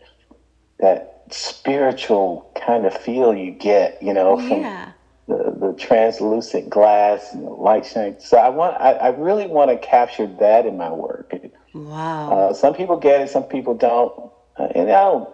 that 0.79 1.23
spiritual 1.31 2.51
kind 2.55 2.85
of 2.85 2.93
feel 2.93 3.33
you 3.33 3.51
get, 3.51 4.03
you 4.03 4.13
know, 4.13 4.35
from 4.37 4.61
Yeah. 4.61 4.91
The, 5.27 5.55
the 5.57 5.73
translucent 5.77 6.69
glass 6.69 7.33
and 7.33 7.45
the 7.45 7.49
light 7.49 7.85
shining. 7.85 8.15
So 8.19 8.37
I 8.37 8.49
want, 8.49 8.79
I, 8.79 8.93
I 8.93 9.07
really 9.09 9.47
want 9.47 9.71
to 9.71 9.77
capture 9.77 10.27
that 10.39 10.65
in 10.65 10.77
my 10.77 10.91
work. 10.91 11.33
Wow. 11.73 12.31
Uh, 12.49 12.53
some 12.53 12.73
people 12.73 12.97
get 12.97 13.21
it, 13.21 13.29
some 13.29 13.43
people 13.43 13.73
don't, 13.73 14.31
uh, 14.57 14.67
and 14.75 14.89
I 14.89 15.01
don't 15.05 15.29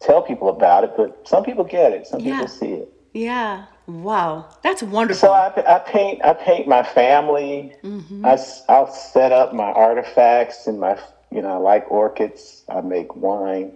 tell 0.00 0.22
people 0.22 0.48
about 0.48 0.84
it, 0.84 0.92
but 0.96 1.26
some 1.26 1.44
people 1.44 1.64
get 1.64 1.92
it, 1.92 2.06
some 2.06 2.20
Yeah. 2.20 2.32
people 2.34 2.48
see 2.48 2.72
it. 2.72 2.92
yeah. 3.14 3.66
Wow. 3.86 4.46
That's 4.62 4.84
wonderful. 4.84 5.18
So 5.28 5.32
I, 5.32 5.52
I 5.66 5.80
paint, 5.80 6.24
I 6.24 6.32
paint 6.34 6.68
my 6.68 6.84
family. 6.84 7.72
Mm-hmm. 7.82 8.24
I, 8.24 8.36
will 8.80 8.86
set 8.92 9.32
up 9.32 9.52
my 9.52 9.72
artifacts 9.72 10.68
and 10.68 10.78
my, 10.78 10.96
you 11.32 11.42
know, 11.42 11.48
I 11.54 11.56
like 11.56 11.90
orchids. 11.90 12.62
I 12.68 12.82
make 12.82 13.16
wine. 13.16 13.72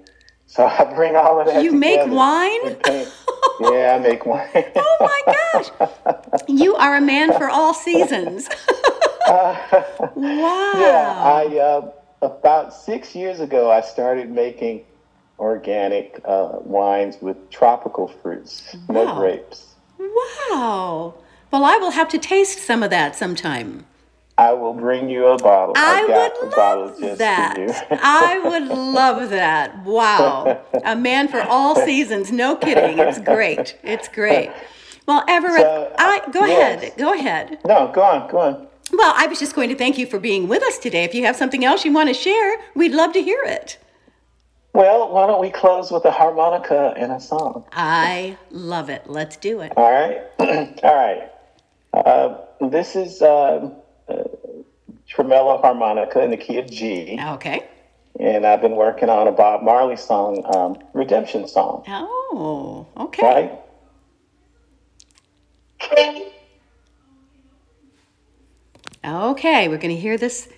So 0.46 0.66
I 0.66 0.84
bring 0.94 1.16
all 1.16 1.40
of 1.40 1.46
that 1.46 1.64
You 1.64 1.72
make 1.72 2.00
wine? 2.06 2.76
yeah, 3.60 3.96
I 3.96 3.98
make 3.98 4.24
wine. 4.26 4.72
oh 4.76 4.96
my 5.00 5.22
gosh. 5.26 6.44
You 6.48 6.76
are 6.76 6.96
a 6.96 7.00
man 7.00 7.32
for 7.32 7.48
all 7.48 7.74
seasons. 7.74 8.48
wow. 9.26 10.10
Yeah, 10.16 11.14
I 11.16 11.58
uh, 11.58 11.90
about 12.22 12.74
six 12.74 13.14
years 13.14 13.40
ago 13.40 13.70
I 13.70 13.80
started 13.80 14.30
making 14.30 14.84
organic 15.38 16.20
uh, 16.24 16.58
wines 16.60 17.16
with 17.20 17.50
tropical 17.50 18.08
fruits, 18.08 18.76
no 18.88 19.14
grapes. 19.16 19.74
Wow. 19.98 21.14
Well, 21.50 21.64
I 21.64 21.76
will 21.76 21.92
have 21.92 22.08
to 22.10 22.18
taste 22.18 22.58
some 22.60 22.82
of 22.82 22.90
that 22.90 23.16
sometime. 23.16 23.86
I 24.36 24.52
will 24.52 24.72
bring 24.74 25.08
you 25.08 25.26
a 25.26 25.38
bottle. 25.38 25.74
I 25.76 26.06
got 26.08 26.32
would 26.42 26.56
love 26.56 27.18
that. 27.18 27.86
I 28.02 28.38
would 28.44 28.66
love 28.68 29.30
that. 29.30 29.84
Wow. 29.84 30.60
A 30.84 30.96
man 30.96 31.28
for 31.28 31.40
all 31.42 31.76
seasons. 31.86 32.32
No 32.32 32.56
kidding. 32.56 32.98
It's 32.98 33.20
great. 33.20 33.78
It's 33.84 34.08
great. 34.08 34.50
Well, 35.06 35.22
Everett, 35.28 35.60
So, 35.62 35.94
I 35.98 36.20
go 36.32 36.44
yes. 36.46 36.82
ahead. 36.82 36.98
Go 36.98 37.12
ahead. 37.14 37.58
no, 37.64 37.92
go 37.94 38.02
on, 38.02 38.28
go 38.30 38.38
on. 38.40 38.66
Well, 38.92 39.12
I 39.16 39.26
was 39.26 39.38
just 39.38 39.54
going 39.54 39.68
to 39.68 39.76
thank 39.76 39.98
you 39.98 40.06
for 40.06 40.18
being 40.18 40.48
with 40.48 40.62
us 40.62 40.78
today. 40.78 41.04
If 41.04 41.14
you 41.14 41.24
have 41.26 41.36
something 41.36 41.64
else 41.64 41.84
you 41.84 41.92
want 41.92 42.08
to 42.08 42.14
share, 42.14 42.56
we'd 42.74 42.92
love 42.92 43.12
to 43.12 43.22
hear 43.22 43.42
it. 43.44 43.78
Well, 44.72 45.12
why 45.12 45.26
don't 45.28 45.40
we 45.40 45.50
close 45.50 45.92
with 45.92 46.04
a 46.06 46.10
harmonica 46.10 46.92
and 46.96 47.12
a 47.12 47.20
song? 47.20 47.64
I 47.72 48.36
love 48.50 48.88
it. 48.90 49.08
Let's 49.08 49.36
do 49.36 49.60
it. 49.60 49.72
All 49.76 49.90
right, 49.92 50.22
all 50.82 50.94
right. 50.96 51.30
Uh, 51.92 52.38
this 52.68 52.96
is 52.96 53.22
uh, 53.22 53.70
tremolo 55.14 55.58
harmonica 55.58 56.20
in 56.22 56.30
the 56.30 56.36
key 56.36 56.58
of 56.58 56.68
G. 56.70 57.18
Okay. 57.20 57.64
and 58.20 58.46
I've 58.46 58.60
been 58.60 58.76
working 58.76 59.08
on 59.08 59.26
a 59.28 59.32
Bob 59.32 59.62
Marley 59.62 59.96
song, 59.96 60.42
um, 60.54 60.78
Redemption 60.92 61.46
Song, 61.48 61.82
Oh, 61.88 62.86
okay. 62.96 63.22
right? 63.22 63.60
Okay, 69.04 69.68
we're 69.68 69.76
going 69.78 69.94
to 69.94 70.00
hear 70.00 70.16
this. 70.16 70.48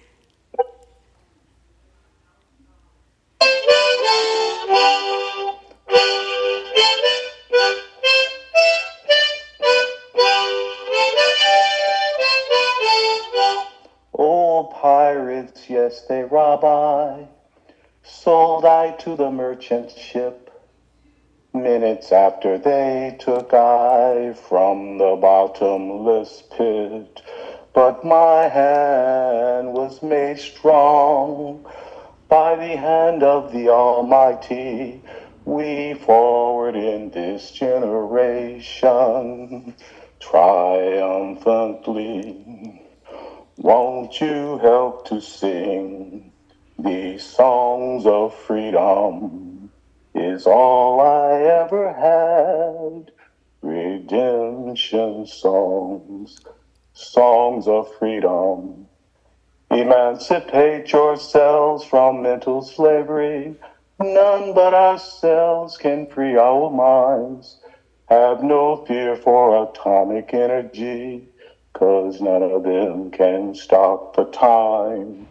Pirates, 14.87 15.69
yes, 15.69 16.03
they 16.03 16.23
rob 16.23 16.65
I. 16.65 17.27
sold 18.05 18.65
I 18.65 18.93
to 19.03 19.17
the 19.17 19.33
merchant 19.33 19.91
ship. 19.91 20.49
Minutes 21.53 22.13
after 22.13 22.57
they 22.57 23.17
took 23.19 23.53
I 23.53 24.33
from 24.35 24.99
the 24.99 25.17
bottomless 25.17 26.45
pit, 26.57 27.21
but 27.73 28.05
my 28.05 28.47
hand 28.47 29.73
was 29.73 30.03
made 30.03 30.39
strong 30.39 31.67
by 32.29 32.55
the 32.55 32.77
hand 32.77 33.25
of 33.25 33.51
the 33.51 33.71
Almighty. 33.71 35.03
We 35.45 35.95
forward 35.95 36.77
in 36.77 37.11
this 37.11 37.51
generation 37.51 39.75
triumphantly. 40.21 42.86
Won't 43.59 44.21
you 44.21 44.59
help 44.59 45.07
to 45.09 45.21
sing 45.21 46.33
these 46.79 47.25
songs 47.25 48.07
of 48.07 48.35
freedom? 48.35 49.47
is 50.17 50.47
all 50.47 51.01
I 51.01 51.43
ever 51.43 51.93
had. 51.93 53.13
Redemption 53.63 55.27
songs, 55.27 56.39
songs 56.95 57.69
of 57.69 57.93
freedom. 57.97 58.87
Emancipate 59.71 60.93
yourselves 60.93 61.85
from 61.85 62.23
mental 62.23 62.63
slavery. 62.63 63.55
None 64.01 64.55
but 64.55 64.73
ourselves 64.75 65.77
can 65.77 66.07
free 66.07 66.37
our 66.37 66.71
minds. 66.71 67.59
Have 68.09 68.43
no 68.43 68.85
fear 68.87 69.17
for 69.17 69.69
atomic 69.69 70.33
energy, 70.33 71.29
cause 71.79 72.21
none 72.21 72.43
of 72.43 72.63
them 72.65 73.11
can 73.11 73.55
stop 73.55 74.17
the 74.17 74.25
time. 74.25 75.29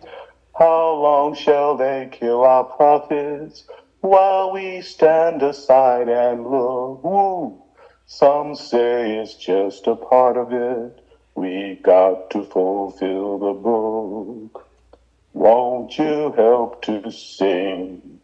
How 0.58 0.94
long 0.94 1.34
shall 1.34 1.76
they 1.76 2.10
kill 2.12 2.44
our 2.44 2.64
prophets? 2.64 3.66
while 4.06 4.52
we 4.52 4.82
stand 4.82 5.42
aside 5.42 6.08
and 6.08 6.46
look. 6.46 7.04
Woo. 7.04 7.60
Some 8.06 8.54
say 8.54 9.18
it's 9.18 9.34
just 9.34 9.88
a 9.88 9.96
part 9.96 10.38
of 10.38 10.54
it. 10.54 11.02
We 11.34 11.80
got 11.82 12.30
to 12.32 12.44
fulfill 12.44 13.40
the 13.40 13.54
book. 13.54 14.68
Won't 15.34 15.98
you 15.98 16.34
help 16.38 16.84
to 16.84 17.10
sing? 17.12 18.20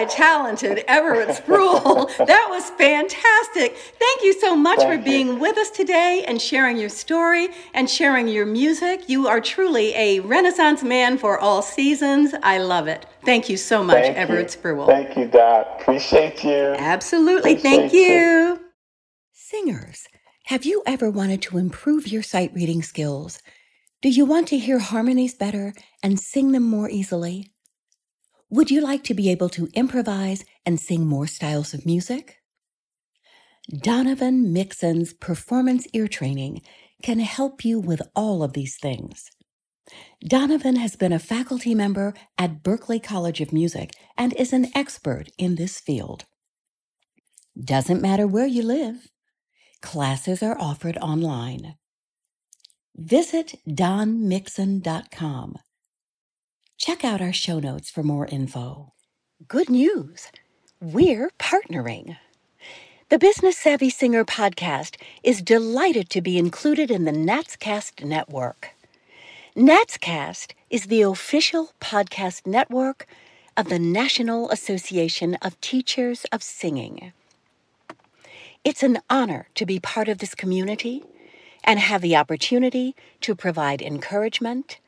Multi 0.00 0.14
talented 0.14 0.84
Everett 0.86 1.28
Spruill. 1.28 2.08
that 2.26 2.46
was 2.48 2.70
fantastic. 2.70 3.76
Thank 3.76 4.22
you 4.22 4.32
so 4.34 4.56
much 4.56 4.78
Thank 4.80 5.00
for 5.00 5.04
being 5.04 5.28
you. 5.28 5.34
with 5.36 5.58
us 5.58 5.70
today 5.70 6.24
and 6.26 6.40
sharing 6.40 6.76
your 6.76 6.88
story 6.88 7.48
and 7.74 7.88
sharing 7.88 8.28
your 8.28 8.46
music. 8.46 9.08
You 9.08 9.28
are 9.28 9.40
truly 9.40 9.94
a 9.94 10.20
Renaissance 10.20 10.82
man 10.82 11.18
for 11.18 11.38
all 11.38 11.62
seasons. 11.62 12.34
I 12.42 12.58
love 12.58 12.88
it. 12.88 13.06
Thank 13.24 13.48
you 13.48 13.56
so 13.56 13.82
much, 13.82 14.02
Thank 14.02 14.16
Everett 14.16 14.54
you. 14.54 14.60
Spruill. 14.60 14.86
Thank 14.86 15.16
you, 15.16 15.26
Doc. 15.26 15.80
Appreciate 15.80 16.42
you. 16.44 16.74
Absolutely. 16.78 17.56
Thank 17.56 17.92
you. 17.92 18.00
you. 18.00 18.60
Singers, 19.32 20.06
have 20.44 20.64
you 20.64 20.82
ever 20.86 21.10
wanted 21.10 21.42
to 21.42 21.58
improve 21.58 22.08
your 22.08 22.22
sight 22.22 22.52
reading 22.54 22.82
skills? 22.82 23.42
Do 24.02 24.08
you 24.08 24.24
want 24.24 24.48
to 24.48 24.58
hear 24.58 24.78
harmonies 24.78 25.34
better 25.34 25.74
and 26.02 26.18
sing 26.18 26.52
them 26.52 26.62
more 26.62 26.88
easily? 26.88 27.50
Would 28.52 28.72
you 28.72 28.80
like 28.80 29.04
to 29.04 29.14
be 29.14 29.30
able 29.30 29.48
to 29.50 29.68
improvise 29.74 30.44
and 30.66 30.80
sing 30.80 31.06
more 31.06 31.28
styles 31.28 31.72
of 31.72 31.86
music? 31.86 32.38
Donovan 33.68 34.52
Mixon's 34.52 35.12
performance 35.14 35.86
ear 35.92 36.08
training 36.08 36.62
can 37.00 37.20
help 37.20 37.64
you 37.64 37.78
with 37.78 38.02
all 38.16 38.42
of 38.42 38.54
these 38.54 38.76
things. 38.76 39.30
Donovan 40.26 40.74
has 40.74 40.96
been 40.96 41.12
a 41.12 41.20
faculty 41.20 41.76
member 41.76 42.12
at 42.36 42.64
Berklee 42.64 43.00
College 43.00 43.40
of 43.40 43.52
Music 43.52 43.92
and 44.18 44.32
is 44.34 44.52
an 44.52 44.66
expert 44.74 45.28
in 45.38 45.54
this 45.54 45.78
field. 45.78 46.24
Doesn't 47.56 48.02
matter 48.02 48.26
where 48.26 48.46
you 48.46 48.64
live, 48.64 49.12
classes 49.80 50.42
are 50.42 50.58
offered 50.58 50.98
online. 50.98 51.76
Visit 52.96 53.60
donmixon.com. 53.68 55.56
Check 56.80 57.04
out 57.04 57.20
our 57.20 57.34
show 57.34 57.58
notes 57.58 57.90
for 57.90 58.02
more 58.02 58.26
info. 58.26 58.94
Good 59.46 59.68
news! 59.68 60.28
We're 60.80 61.30
partnering. 61.38 62.16
The 63.10 63.18
Business 63.18 63.58
Savvy 63.58 63.90
Singer 63.90 64.24
podcast 64.24 64.96
is 65.22 65.42
delighted 65.42 66.08
to 66.08 66.22
be 66.22 66.38
included 66.38 66.90
in 66.90 67.04
the 67.04 67.12
Natscast 67.12 68.02
network. 68.02 68.70
Natscast 69.54 70.52
is 70.70 70.86
the 70.86 71.02
official 71.02 71.72
podcast 71.82 72.46
network 72.46 73.06
of 73.58 73.68
the 73.68 73.78
National 73.78 74.48
Association 74.48 75.34
of 75.42 75.60
Teachers 75.60 76.24
of 76.32 76.42
Singing. 76.42 77.12
It's 78.64 78.82
an 78.82 79.00
honor 79.10 79.48
to 79.54 79.66
be 79.66 79.80
part 79.80 80.08
of 80.08 80.16
this 80.16 80.34
community 80.34 81.04
and 81.62 81.78
have 81.78 82.00
the 82.00 82.16
opportunity 82.16 82.96
to 83.20 83.34
provide 83.34 83.82
encouragement, 83.82 84.78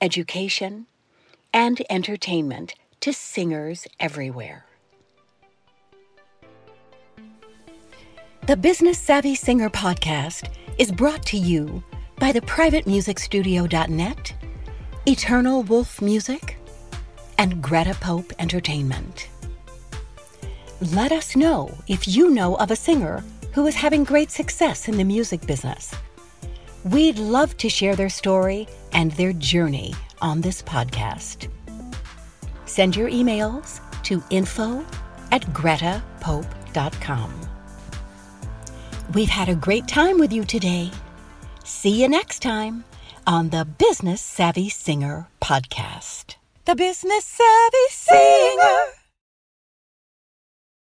education, 0.00 0.86
and 1.52 1.82
entertainment 1.90 2.74
to 3.00 3.12
singers 3.12 3.86
everywhere. 4.00 4.64
The 8.46 8.56
Business 8.56 8.98
Savvy 8.98 9.34
Singer 9.34 9.70
podcast 9.70 10.48
is 10.78 10.90
brought 10.90 11.24
to 11.26 11.36
you 11.36 11.82
by 12.18 12.32
the 12.32 12.40
privatemusicstudio.net, 12.40 14.34
Eternal 15.06 15.62
Wolf 15.62 16.02
Music, 16.02 16.56
and 17.38 17.62
Greta 17.62 17.94
Pope 18.00 18.32
Entertainment. 18.38 19.28
Let 20.92 21.12
us 21.12 21.36
know 21.36 21.72
if 21.86 22.08
you 22.08 22.30
know 22.30 22.56
of 22.56 22.70
a 22.70 22.76
singer 22.76 23.22
who 23.52 23.66
is 23.66 23.74
having 23.74 24.02
great 24.02 24.30
success 24.30 24.88
in 24.88 24.96
the 24.96 25.04
music 25.04 25.46
business. 25.46 25.94
We'd 26.84 27.18
love 27.18 27.56
to 27.58 27.68
share 27.68 27.94
their 27.94 28.08
story 28.08 28.66
and 28.92 29.12
their 29.12 29.32
journey 29.32 29.94
on 30.22 30.40
this 30.40 30.62
podcast. 30.62 31.48
Send 32.64 32.96
your 32.96 33.10
emails 33.10 33.80
to 34.04 34.22
info 34.30 34.84
at 35.30 35.42
gretapope.com. 35.52 37.32
We've 39.14 39.28
had 39.28 39.48
a 39.48 39.54
great 39.54 39.86
time 39.88 40.18
with 40.18 40.32
you 40.32 40.44
today. 40.44 40.90
See 41.64 42.00
you 42.00 42.08
next 42.08 42.40
time 42.40 42.84
on 43.26 43.50
the 43.50 43.64
Business 43.64 44.20
Savvy 44.20 44.68
Singer 44.68 45.28
podcast. 45.40 46.36
The 46.64 46.74
Business 46.74 47.24
Savvy 47.24 47.88
Singer. 47.90 49.01